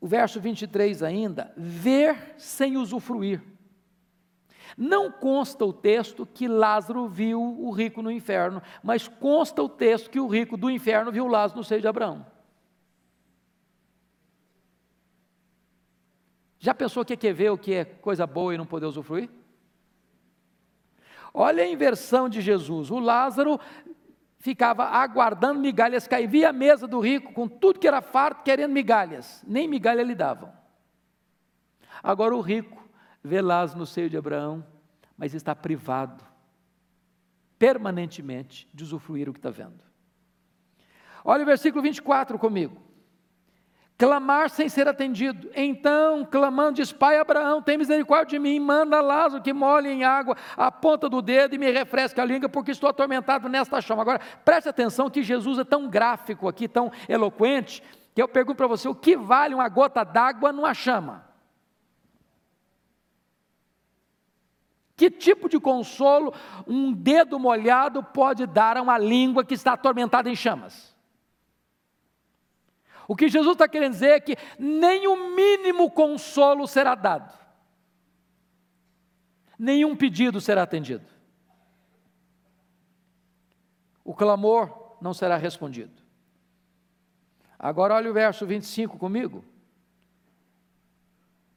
[0.00, 3.42] o verso 23 ainda, ver sem usufruir.
[4.78, 10.08] Não consta o texto que Lázaro viu o rico no inferno, mas consta o texto
[10.08, 12.24] que o rico do inferno viu Lázaro no seio de Abraão.
[16.58, 19.28] Já pensou que é ver o que é coisa boa e não poder usufruir?
[21.34, 22.90] Olha a inversão de Jesus.
[22.90, 23.60] O Lázaro
[24.40, 28.72] ficava aguardando migalhas cair, via a mesa do rico com tudo que era farto, querendo
[28.72, 30.52] migalhas, nem migalha lhe davam.
[32.02, 32.82] Agora o rico
[33.22, 34.66] vê Lázaro no seio de Abraão,
[35.16, 36.24] mas está privado
[37.58, 39.84] permanentemente de usufruir o que está vendo.
[41.22, 42.89] Olha o versículo 24 comigo
[44.00, 45.50] clamar sem ser atendido.
[45.54, 50.34] Então, clamando, diz: Pai Abraão, tem misericórdia de mim, manda Lázaro que molhe em água
[50.56, 54.00] a ponta do dedo e me refresque a língua, porque estou atormentado nesta chama.
[54.00, 57.82] Agora, preste atenção que Jesus é tão gráfico aqui, tão eloquente,
[58.14, 61.28] que eu pergunto para você: o que vale uma gota d'água numa chama?
[64.96, 66.32] Que tipo de consolo
[66.66, 70.98] um dedo molhado pode dar a uma língua que está atormentada em chamas?
[73.10, 77.36] O que Jesus está querendo dizer é que nem o mínimo consolo será dado,
[79.58, 81.04] nenhum pedido será atendido,
[84.04, 86.00] o clamor não será respondido.
[87.58, 89.44] Agora olha o verso 25 comigo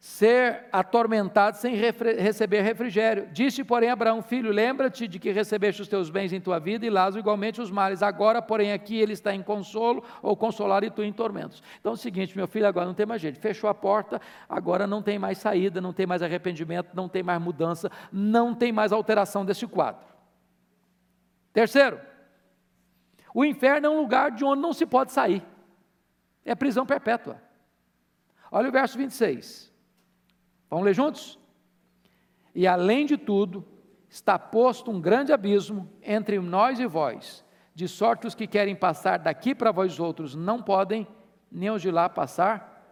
[0.03, 3.29] ser atormentado sem refre receber refrigério.
[3.31, 6.89] Disse, porém, Abraão, filho, lembra-te de que recebeste os teus bens em tua vida e
[6.89, 8.03] Lázaro igualmente os males.
[8.03, 11.63] Agora, porém, aqui ele está em consolo ou consolar e tu em tormentos.
[11.79, 13.39] Então é o seguinte, meu filho, agora não tem mais jeito.
[13.39, 17.41] Fechou a porta, agora não tem mais saída, não tem mais arrependimento, não tem mais
[17.41, 20.03] mudança, não tem mais alteração desse quadro.
[21.53, 21.97] Terceiro,
[23.33, 25.41] O inferno é um lugar de onde não se pode sair.
[26.43, 27.41] É prisão perpétua.
[28.51, 29.72] Olha o verso 26.
[30.73, 31.37] Vamos ler juntos?
[32.55, 33.63] E além de tudo,
[34.09, 37.45] está posto um grande abismo entre nós e vós,
[37.75, 41.07] de sorte os que querem passar daqui para vós outros não podem,
[41.51, 42.83] nem os de lá passar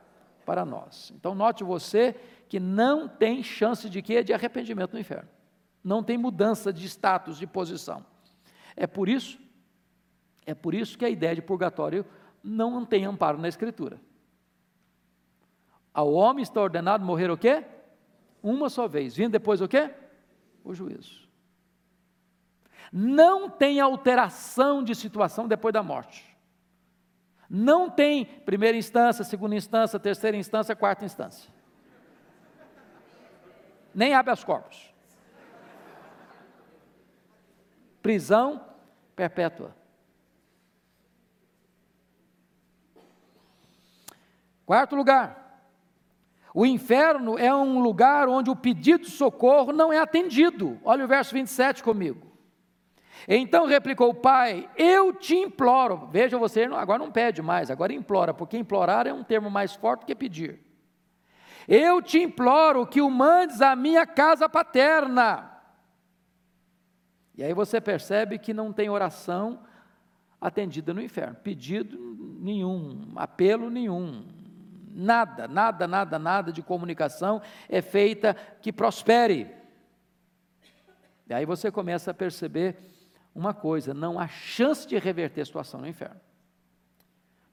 [0.46, 1.12] para nós.
[1.16, 2.16] Então note você
[2.48, 4.24] que não tem chance de quê?
[4.24, 5.30] De arrependimento no inferno.
[5.84, 8.06] Não tem mudança de status, de posição.
[8.76, 9.40] É por isso,
[10.46, 12.06] é por isso que a ideia de purgatório
[12.44, 14.00] não tem amparo na Escritura.
[15.94, 17.66] Ao homem está ordenado morrer o quê?
[18.42, 19.16] Uma só vez.
[19.16, 19.94] Vindo depois o quê?
[20.64, 21.28] O juízo.
[22.92, 26.32] Não tem alteração de situação depois da morte.
[27.50, 31.52] Não tem primeira instância, segunda instância, terceira instância, quarta instância.
[33.94, 34.94] Nem habeas corpus.
[38.02, 38.66] Prisão
[39.16, 39.76] perpétua.
[44.66, 45.41] Quarto lugar,
[46.54, 50.80] o inferno é um lugar onde o pedido de socorro não é atendido.
[50.84, 52.30] Olha o verso 27 comigo.
[53.28, 56.08] Então replicou o pai: Eu te imploro.
[56.12, 60.06] Veja, você agora não pede mais, agora implora, porque implorar é um termo mais forte
[60.06, 60.60] que pedir.
[61.68, 65.49] Eu te imploro que o mandes à minha casa paterna.
[67.38, 69.60] E aí você percebe que não tem oração
[70.39, 71.97] atendida no inferno, pedido
[72.39, 74.26] nenhum, apelo nenhum,
[74.94, 79.50] nada, nada, nada, nada de comunicação é feita que prospere.
[81.28, 82.78] E aí você começa a perceber
[83.34, 86.20] uma coisa: não há chance de reverter a situação no inferno.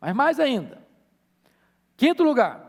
[0.01, 0.79] Mas mais ainda,
[1.97, 2.69] quinto lugar,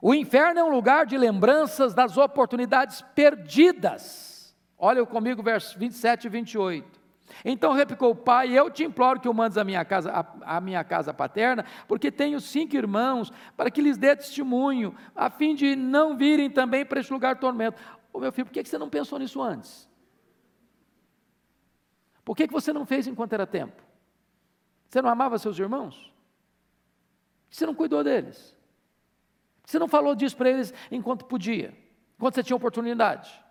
[0.00, 4.54] o inferno é um lugar de lembranças das oportunidades perdidas.
[4.78, 7.05] Olha comigo, versos 27 e 28.
[7.44, 10.12] Então replicou o pai: Eu te imploro que o mandes à minha casa,
[10.42, 15.54] à, minha casa paterna, porque tenho cinco irmãos, para que lhes dê testemunho, a fim
[15.54, 17.80] de não virem também para este lugar tormento.
[18.12, 19.88] Ô meu filho, por que você não pensou nisso antes?
[22.24, 23.82] Por que você não fez enquanto era tempo?
[24.88, 26.12] Você não amava seus irmãos?
[27.50, 28.56] Você não cuidou deles?
[29.64, 31.76] Você não falou disso para eles enquanto podia,
[32.16, 33.45] enquanto você tinha oportunidade?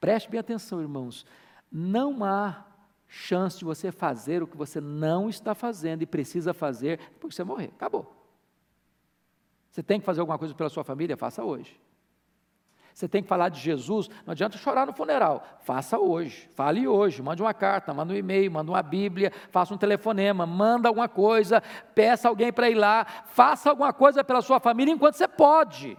[0.00, 1.24] Preste bem atenção, irmãos.
[1.70, 2.64] Não há
[3.08, 7.44] chance de você fazer o que você não está fazendo e precisa fazer porque você
[7.44, 7.70] morrer.
[7.74, 8.10] Acabou.
[9.70, 11.16] Você tem que fazer alguma coisa pela sua família?
[11.16, 11.80] Faça hoje.
[12.94, 15.42] Você tem que falar de Jesus, não adianta chorar no funeral.
[15.62, 19.78] Faça hoje, fale hoje, mande uma carta, mande um e-mail, mande uma Bíblia, faça um
[19.78, 21.62] telefonema, manda alguma coisa,
[21.94, 25.96] peça alguém para ir lá, faça alguma coisa pela sua família enquanto você pode.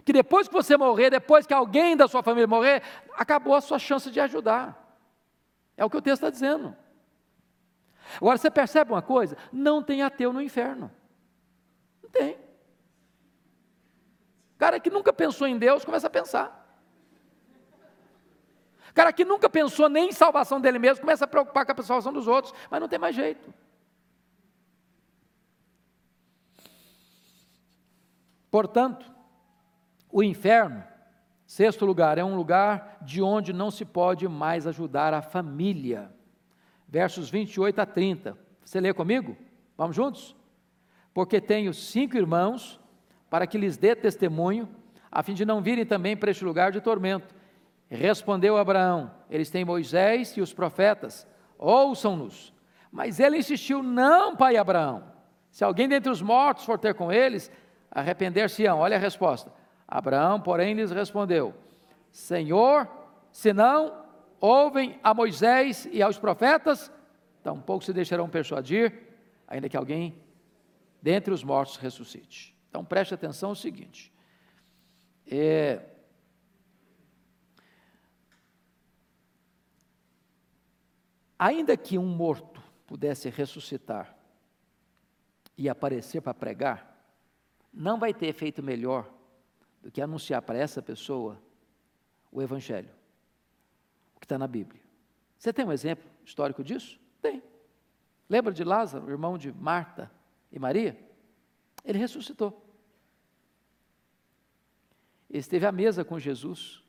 [0.00, 2.82] Porque depois que você morrer, depois que alguém da sua família morrer,
[3.14, 4.98] acabou a sua chance de ajudar.
[5.76, 6.74] É o que o texto está dizendo.
[8.16, 9.36] Agora você percebe uma coisa?
[9.52, 10.90] Não tem ateu no inferno.
[12.02, 12.38] Não tem
[14.58, 16.56] cara que nunca pensou em Deus começa a pensar.
[18.94, 22.12] cara que nunca pensou nem em salvação dele mesmo começa a preocupar com a salvação
[22.12, 23.52] dos outros, mas não tem mais jeito.
[28.50, 29.19] Portanto,
[30.12, 30.82] o inferno,
[31.46, 36.10] sexto lugar, é um lugar de onde não se pode mais ajudar a família.
[36.88, 38.36] Versos 28 a 30.
[38.64, 39.36] Você lê comigo?
[39.76, 40.36] Vamos juntos?
[41.14, 42.80] Porque tenho cinco irmãos
[43.28, 44.68] para que lhes dê testemunho,
[45.10, 47.34] a fim de não virem também para este lugar de tormento.
[47.88, 51.26] Respondeu Abraão: Eles têm Moisés e os profetas,
[51.58, 52.52] ouçam-nos.
[52.92, 55.04] Mas ele insistiu: Não, pai Abraão.
[55.50, 57.50] Se alguém dentre os mortos for ter com eles,
[57.90, 58.78] arrepender-se-ão.
[58.78, 59.52] Olha a resposta.
[59.90, 61.52] Abraão, porém, lhes respondeu:
[62.12, 62.88] Senhor,
[63.32, 64.04] se não
[64.40, 66.92] ouvem a Moisés e aos profetas,
[67.42, 68.94] tampouco se deixarão persuadir,
[69.48, 70.14] ainda que alguém
[71.02, 72.56] dentre os mortos ressuscite.
[72.68, 74.12] Então preste atenção o seguinte:
[75.26, 75.84] é,
[81.36, 84.16] ainda que um morto pudesse ressuscitar
[85.58, 86.96] e aparecer para pregar,
[87.72, 89.19] não vai ter efeito melhor
[89.80, 91.40] do que anunciar para essa pessoa
[92.30, 92.90] o Evangelho,
[94.14, 94.80] o que está na Bíblia.
[95.38, 96.98] Você tem um exemplo histórico disso?
[97.20, 97.42] Tem.
[98.28, 100.10] Lembra de Lázaro, irmão de Marta
[100.52, 100.98] e Maria?
[101.84, 102.64] Ele ressuscitou.
[105.28, 106.82] Ele esteve à mesa com Jesus.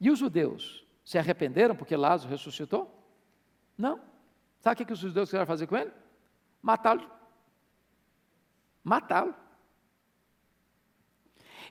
[0.00, 2.92] E os judeus se arrependeram porque Lázaro ressuscitou?
[3.78, 4.00] Não.
[4.58, 5.92] Sabe o que os judeus quiseram fazer com ele?
[6.60, 7.08] Matá-lo.
[8.82, 9.34] Matá-lo.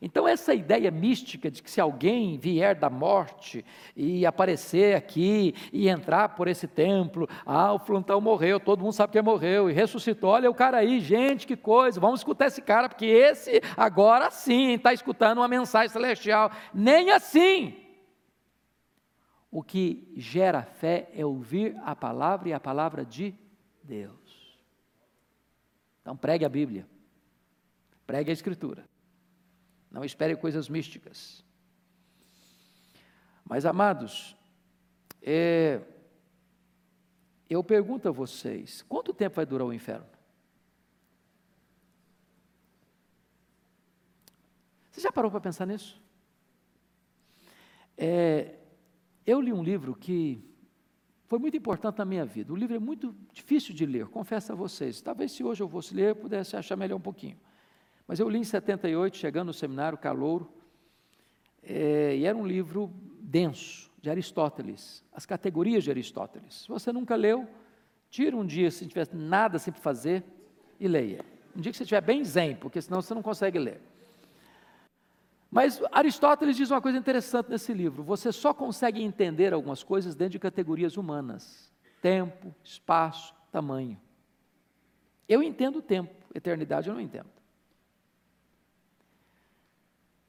[0.01, 3.65] Então, essa ideia mística de que se alguém vier da morte
[3.95, 9.13] e aparecer aqui e entrar por esse templo, ah, o Flantão morreu, todo mundo sabe
[9.13, 12.89] que morreu e ressuscitou, olha o cara aí, gente, que coisa, vamos escutar esse cara,
[12.89, 16.51] porque esse agora sim está escutando uma mensagem celestial.
[16.73, 17.75] Nem assim.
[19.49, 23.33] O que gera fé é ouvir a palavra e a palavra de
[23.81, 24.59] Deus.
[26.01, 26.85] Então, pregue a Bíblia,
[28.05, 28.85] pregue a Escritura.
[29.95, 31.41] Não espere coisas místicas.
[33.45, 34.35] Mas, amados,
[35.21, 35.79] é,
[37.49, 40.05] eu pergunto a vocês: quanto tempo vai durar o inferno?
[44.91, 45.97] Você já parou para pensar nisso?
[47.97, 48.53] É,
[49.25, 50.43] eu li um livro que
[51.25, 52.51] foi muito importante na minha vida.
[52.51, 54.99] O livro é muito difícil de ler, confesso a vocês.
[54.99, 57.39] Talvez se hoje eu fosse ler, eu pudesse achar melhor um pouquinho.
[58.07, 60.51] Mas eu li em 78, chegando no seminário Calouro,
[61.63, 66.61] é, e era um livro denso, de Aristóteles, as categorias de Aristóteles.
[66.61, 67.47] Se você nunca leu,
[68.07, 70.23] tira um dia, se não tiver nada assim para fazer,
[70.79, 71.25] e leia.
[71.55, 73.81] Um dia que você estiver bem zen, porque senão você não consegue ler.
[75.49, 80.33] Mas Aristóteles diz uma coisa interessante nesse livro: você só consegue entender algumas coisas dentro
[80.33, 83.99] de categorias humanas: tempo, espaço, tamanho.
[85.27, 87.34] Eu entendo o tempo, eternidade eu não entendo.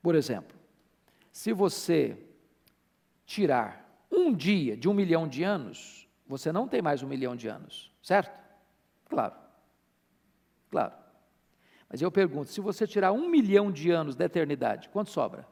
[0.07, 0.57] Por exemplo,
[1.33, 2.17] se você
[3.25, 7.49] tirar um dia de um milhão de anos, você não tem mais um milhão de
[7.49, 8.41] anos, certo?
[9.09, 9.35] Claro.
[10.71, 10.95] Claro.
[11.91, 15.45] Mas eu pergunto: se você tirar um milhão de anos da eternidade, quanto sobra?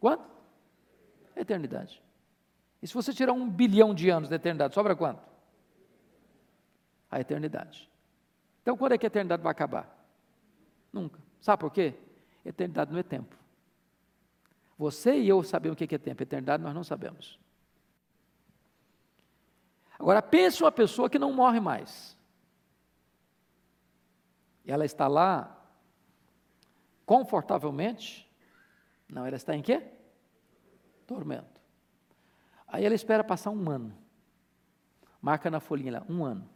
[0.00, 0.24] Quanto?
[1.36, 2.02] Eternidade.
[2.80, 5.22] E se você tirar um bilhão de anos da eternidade, sobra quanto?
[7.10, 7.86] A eternidade.
[8.62, 9.94] Então, quando é que a eternidade vai acabar?
[10.90, 11.20] Nunca.
[11.38, 11.92] Sabe por quê?
[12.46, 13.37] Eternidade não é tempo.
[14.78, 17.38] Você e eu sabemos o que é tempo, eternidade nós não sabemos.
[19.98, 22.16] Agora pense uma pessoa que não morre mais.
[24.64, 25.58] Ela está lá
[27.04, 28.30] confortavelmente.
[29.08, 29.82] Não, ela está em quê?
[31.06, 31.60] Tormento.
[32.66, 33.96] Aí ela espera passar um ano.
[35.20, 36.48] Marca na folhinha lá, um ano.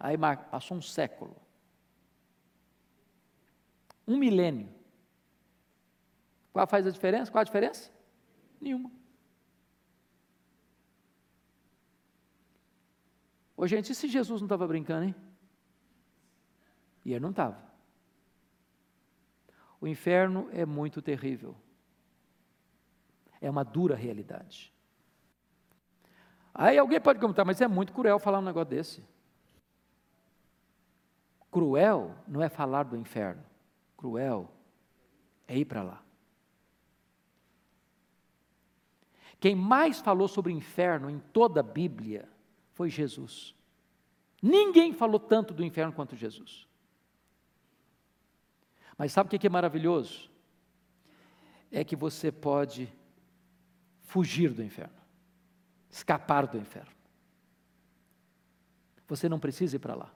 [0.00, 1.36] Aí marca, passou um século.
[4.06, 4.73] Um milênio.
[6.54, 7.32] Qual faz a diferença?
[7.32, 7.90] Qual a diferença?
[8.60, 8.88] Nenhuma.
[13.56, 15.14] Ô gente, e se Jesus não estava brincando, hein?
[17.04, 17.60] E ele não estava.
[19.80, 21.56] O inferno é muito terrível.
[23.40, 24.72] É uma dura realidade.
[26.54, 29.04] Aí alguém pode comentar, mas é muito cruel falar um negócio desse.
[31.50, 33.44] Cruel não é falar do inferno.
[33.96, 34.48] Cruel
[35.48, 36.03] é ir para lá.
[39.40, 42.28] Quem mais falou sobre o inferno em toda a Bíblia
[42.72, 43.54] foi Jesus.
[44.42, 46.66] Ninguém falou tanto do inferno quanto Jesus.
[48.96, 50.30] Mas sabe o que é maravilhoso?
[51.70, 52.92] É que você pode
[54.02, 54.94] fugir do inferno,
[55.90, 56.92] escapar do inferno.
[59.06, 60.12] Você não precisa ir para lá.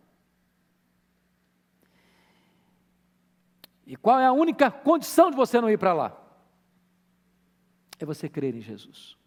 [3.87, 6.28] E qual é a única condição de você não ir para lá?
[7.99, 9.19] É você crer em Jesus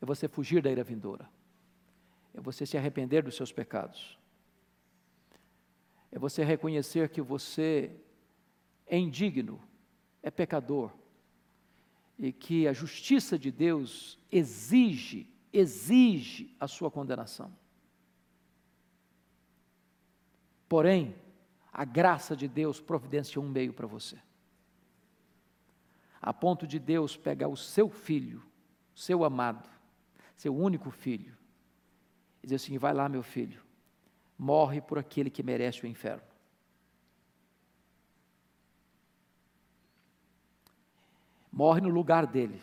[0.00, 1.28] é você fugir da ira vindoura,
[2.34, 4.18] é você se arrepender dos seus pecados,
[6.10, 7.94] é você reconhecer que você
[8.86, 9.60] é indigno,
[10.22, 10.92] é pecador,
[12.18, 17.52] e que a justiça de Deus exige, exige a sua condenação.
[20.68, 21.14] Porém,
[21.72, 24.18] a graça de Deus providenciou um meio para você.
[26.20, 28.42] A ponto de Deus pegar o seu filho,
[28.94, 29.68] seu amado,
[30.36, 31.36] seu único filho,
[32.42, 33.62] e dizer assim: vai lá, meu filho,
[34.36, 36.26] morre por aquele que merece o inferno.
[41.50, 42.62] Morre no lugar dele,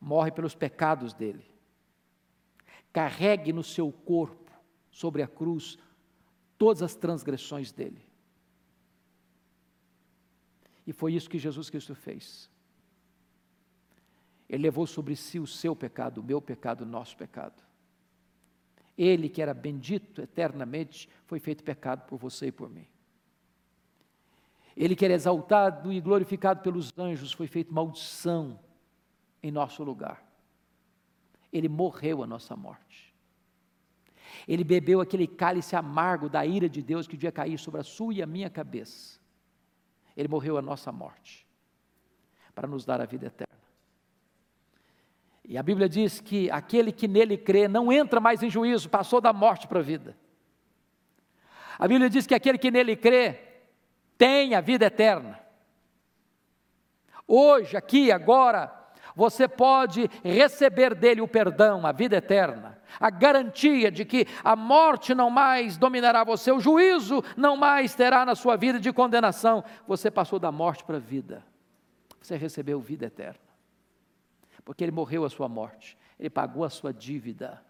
[0.00, 1.44] morre pelos pecados dele,
[2.92, 4.46] carregue no seu corpo,
[4.90, 5.78] sobre a cruz,
[6.56, 8.05] todas as transgressões dele.
[10.86, 12.48] E foi isso que Jesus Cristo fez.
[14.48, 17.62] Ele levou sobre si o seu pecado, o meu pecado, o nosso pecado.
[18.96, 22.86] Ele, que era bendito eternamente, foi feito pecado por você e por mim.
[24.76, 28.58] Ele, que era exaltado e glorificado pelos anjos, foi feito maldição
[29.42, 30.24] em nosso lugar.
[31.52, 33.14] Ele morreu a nossa morte.
[34.46, 38.14] Ele bebeu aquele cálice amargo da ira de Deus que devia cair sobre a sua
[38.14, 39.18] e a minha cabeça.
[40.16, 41.46] Ele morreu a nossa morte,
[42.54, 43.54] para nos dar a vida eterna.
[45.44, 49.20] E a Bíblia diz que aquele que nele crê não entra mais em juízo, passou
[49.20, 50.16] da morte para a vida.
[51.78, 53.40] A Bíblia diz que aquele que nele crê
[54.18, 55.38] tem a vida eterna.
[57.28, 58.75] Hoje, aqui, agora,
[59.16, 65.14] você pode receber dele o perdão, a vida eterna, a garantia de que a morte
[65.14, 69.64] não mais dominará você, o juízo não mais terá na sua vida de condenação.
[69.88, 71.42] Você passou da morte para a vida,
[72.20, 73.40] você recebeu vida eterna,
[74.62, 77.62] porque ele morreu a sua morte, ele pagou a sua dívida,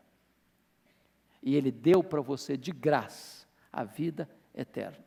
[1.40, 5.05] e ele deu para você de graça a vida eterna.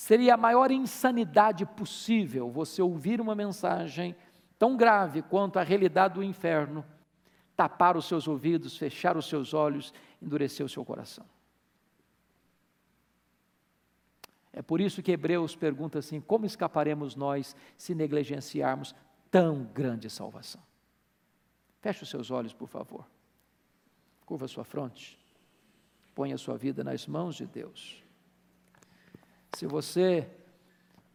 [0.00, 4.16] Seria a maior insanidade possível você ouvir uma mensagem
[4.58, 6.82] tão grave quanto a realidade do inferno,
[7.54, 11.26] tapar os seus ouvidos, fechar os seus olhos, endurecer o seu coração.
[14.50, 18.94] É por isso que Hebreus pergunta assim: como escaparemos nós se negligenciarmos
[19.30, 20.62] tão grande salvação?
[21.82, 23.06] Feche os seus olhos, por favor.
[24.24, 25.18] Curva sua fronte.
[26.14, 28.02] Ponha a sua vida nas mãos de Deus.
[29.54, 30.28] Se você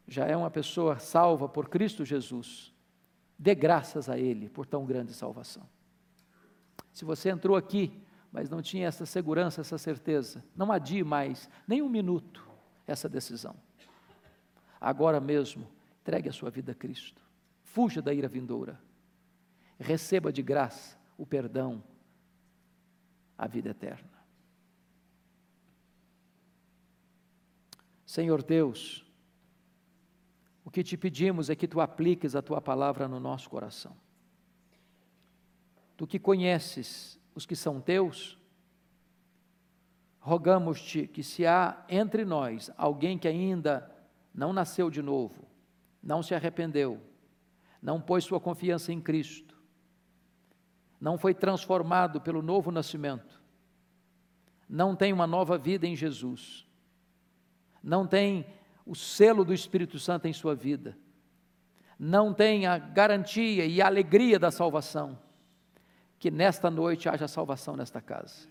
[0.07, 2.73] já é uma pessoa salva por Cristo Jesus,
[3.37, 5.67] dê graças a Ele por tão grande salvação.
[6.93, 11.81] Se você entrou aqui, mas não tinha essa segurança, essa certeza, não adie mais, nem
[11.81, 12.47] um minuto,
[12.85, 13.55] essa decisão.
[14.79, 15.67] Agora mesmo,
[16.01, 17.21] entregue a sua vida a Cristo.
[17.63, 18.79] Fuja da ira vindoura.
[19.79, 21.83] Receba de graça o perdão,
[23.37, 24.09] a vida eterna.
[28.15, 29.05] Senhor Deus,
[30.63, 33.93] o que te pedimos é que tu apliques a tua palavra no nosso coração.
[35.97, 38.37] Tu que conheces os que são teus,
[40.21, 43.93] rogamos-te que se há entre nós alguém que ainda
[44.33, 45.45] não nasceu de novo,
[46.01, 47.01] não se arrependeu,
[47.81, 49.61] não pôs sua confiança em Cristo,
[51.01, 53.41] não foi transformado pelo novo nascimento,
[54.69, 56.64] não tem uma nova vida em Jesus,
[57.85, 58.47] não tem
[58.83, 60.97] o selo do Espírito Santo em sua vida,
[61.99, 65.17] não tem a garantia e a alegria da salvação,
[66.17, 68.49] que nesta noite haja salvação nesta casa.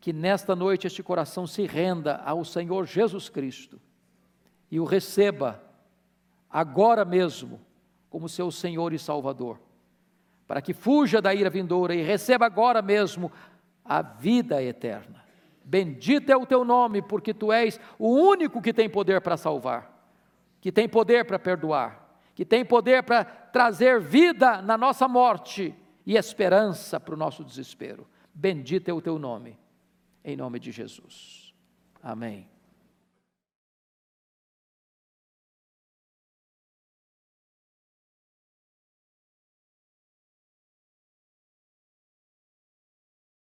[0.00, 3.78] Que nesta noite este coração se renda ao Senhor Jesus Cristo
[4.70, 5.62] e o receba
[6.48, 7.60] agora mesmo
[8.08, 9.60] como seu Senhor e Salvador,
[10.46, 13.30] para que fuja da ira vindoura e receba agora mesmo
[13.84, 15.29] a vida eterna.
[15.70, 20.04] Bendito é o teu nome, porque tu és o único que tem poder para salvar,
[20.60, 25.72] que tem poder para perdoar, que tem poder para trazer vida na nossa morte
[26.04, 28.04] e esperança para o nosso desespero.
[28.34, 29.56] Bendito é o teu nome,
[30.24, 31.54] em nome de Jesus.
[32.02, 32.48] Amém.